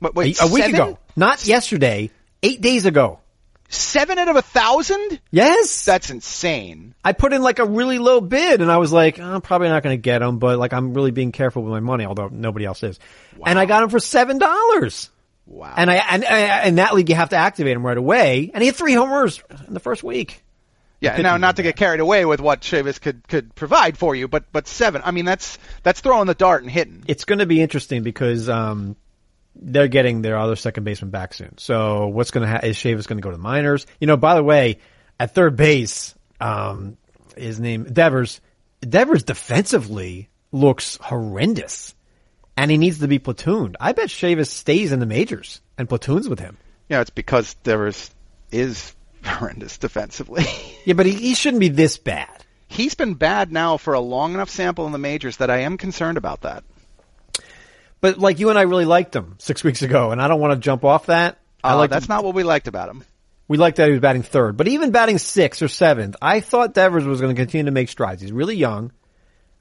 [0.00, 0.74] Wait, wait, a, a week seven?
[0.74, 0.98] ago.
[1.16, 2.10] Not yesterday.
[2.44, 3.18] Eight days ago.
[3.68, 5.18] Seven out of a thousand?
[5.30, 5.84] Yes.
[5.84, 6.94] That's insane.
[7.04, 9.68] I put in like a really low bid and I was like, "Oh, I'm probably
[9.68, 12.28] not going to get him, but like I'm really being careful with my money, although
[12.28, 13.00] nobody else is.
[13.44, 15.08] And I got him for seven dollars.
[15.46, 15.74] Wow.
[15.76, 18.50] And I, and, and in that league you have to activate him right away.
[18.52, 20.42] And he had three homers in the first week.
[21.00, 24.28] yeah, now not to get carried away with what Chavis could could provide for you,
[24.28, 25.02] but but seven.
[25.04, 27.04] I mean, that's that's throwing the dart and hitting.
[27.08, 28.96] It's going to be interesting because, um,
[29.54, 31.58] they're getting their other second baseman back soon.
[31.58, 33.86] So what's going to happen is Chavis going to go to the minors.
[34.00, 34.78] You know, by the way,
[35.20, 36.96] at third base, um,
[37.36, 38.40] his name Devers.
[38.80, 41.94] Devers defensively looks horrendous,
[42.62, 43.74] and he needs to be platooned.
[43.80, 46.56] I bet Chavis stays in the majors and platoons with him.
[46.88, 48.08] Yeah, it's because Devers
[48.52, 48.94] is
[49.24, 50.44] horrendous defensively.
[50.84, 52.44] Yeah, but he, he shouldn't be this bad.
[52.66, 55.76] He's been bad now for a long enough sample in the majors that I am
[55.76, 56.64] concerned about that.
[58.00, 60.54] But like you and I really liked him six weeks ago, and I don't want
[60.54, 61.38] to jump off that.
[61.62, 63.04] I Uh, like that's not what we liked about him.
[63.46, 66.74] We liked that he was batting third, but even batting sixth or seventh, I thought
[66.74, 68.22] Devers was going to continue to make strides.
[68.22, 68.90] He's really young.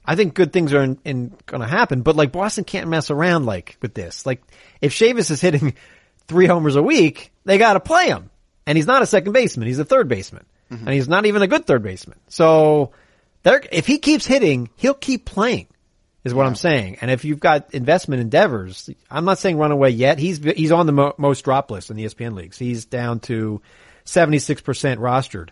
[0.05, 3.11] I think good things are in, in going to happen, but like Boston can't mess
[3.11, 4.25] around like with this.
[4.25, 4.41] Like
[4.81, 5.75] if Chavis is hitting
[6.27, 8.29] three homers a week, they got to play him,
[8.65, 11.47] and he's not a second baseman; he's a third baseman, and he's not even a
[11.47, 12.19] good third baseman.
[12.29, 12.91] So,
[13.43, 15.67] there, if he keeps hitting, he'll keep playing.
[16.23, 16.99] Is what I'm saying.
[17.01, 20.19] And if you've got investment endeavors, I'm not saying run away yet.
[20.19, 22.59] He's he's on the mo- most drop list in the ESPN leagues.
[22.59, 23.59] He's down to
[24.05, 24.61] 76%
[24.97, 25.49] rostered,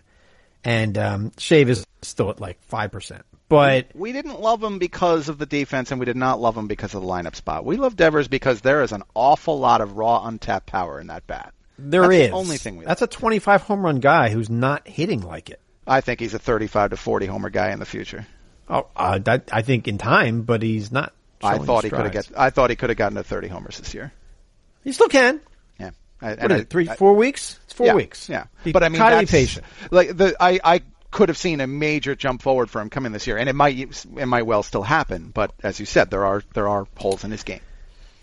[0.62, 3.24] and um, Chavis still at like five percent.
[3.50, 6.68] But We didn't love him because of the defense, and we did not love him
[6.68, 7.64] because of the lineup spot.
[7.64, 11.26] We love Devers because there is an awful lot of raw, untapped power in that
[11.26, 11.52] bat.
[11.78, 12.84] there That's is the only thing we.
[12.84, 15.60] That's a 25 home run guy who's not hitting like it.
[15.86, 18.24] I think he's a 35 to 40 homer guy in the future.
[18.68, 21.12] Oh, uh, that, I think in time, but he's not.
[21.42, 22.30] I thought he could have get.
[22.36, 24.12] I thought he could have gotten to 30 homers this year.
[24.84, 25.40] He still can.
[25.80, 25.90] Yeah.
[26.22, 26.70] I, What and I- it?
[26.70, 27.58] Three, I- four weeks?
[27.64, 28.28] It's four yeah, weeks.
[28.28, 29.66] Yeah, Be but I mean, highly that's, patient.
[29.90, 33.26] Like the I, I could have seen a major jump forward for him coming this
[33.26, 35.30] year, and it might it might well still happen.
[35.34, 37.60] But as you said, there are there are holes in his game.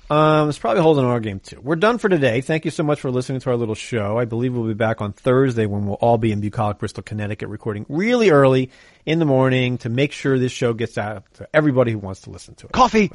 [0.10, 1.60] Um, it's probably holding our game too.
[1.62, 2.40] We're done for today.
[2.40, 4.18] Thank you so much for listening to our little show.
[4.18, 7.50] I believe we'll be back on Thursday when we'll all be in Bucolic, Bristol, Connecticut,
[7.50, 8.70] recording really early
[9.06, 12.30] in the morning to make sure this show gets out to everybody who wants to
[12.30, 12.72] listen to it.
[12.72, 13.12] Coffee.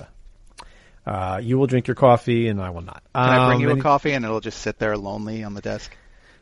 [1.06, 3.02] Uh, you will drink your coffee, and I will not.
[3.14, 5.62] Can I bring Um, you a coffee, and it'll just sit there lonely on the
[5.62, 5.96] desk?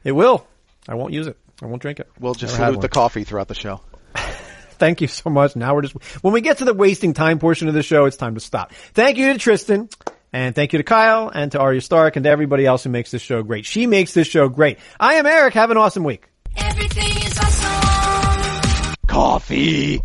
[0.04, 0.46] It will.
[0.88, 1.36] I won't use it.
[1.62, 2.08] I won't drink it.
[2.18, 3.80] We'll just Never had salute the coffee throughout the show.
[4.14, 5.56] Thank you so much.
[5.56, 8.16] Now we're just when we get to the wasting time portion of the show, it's
[8.16, 8.72] time to stop.
[8.94, 9.88] Thank you to Tristan,
[10.32, 13.11] and thank you to Kyle, and to Arya Stark, and to everybody else who makes
[13.11, 13.66] this show great.
[13.66, 14.78] She makes this show great.
[14.98, 15.54] I am Eric.
[15.54, 16.26] Have an awesome week.
[16.56, 18.94] Everything is awesome.
[19.06, 20.00] Coffee.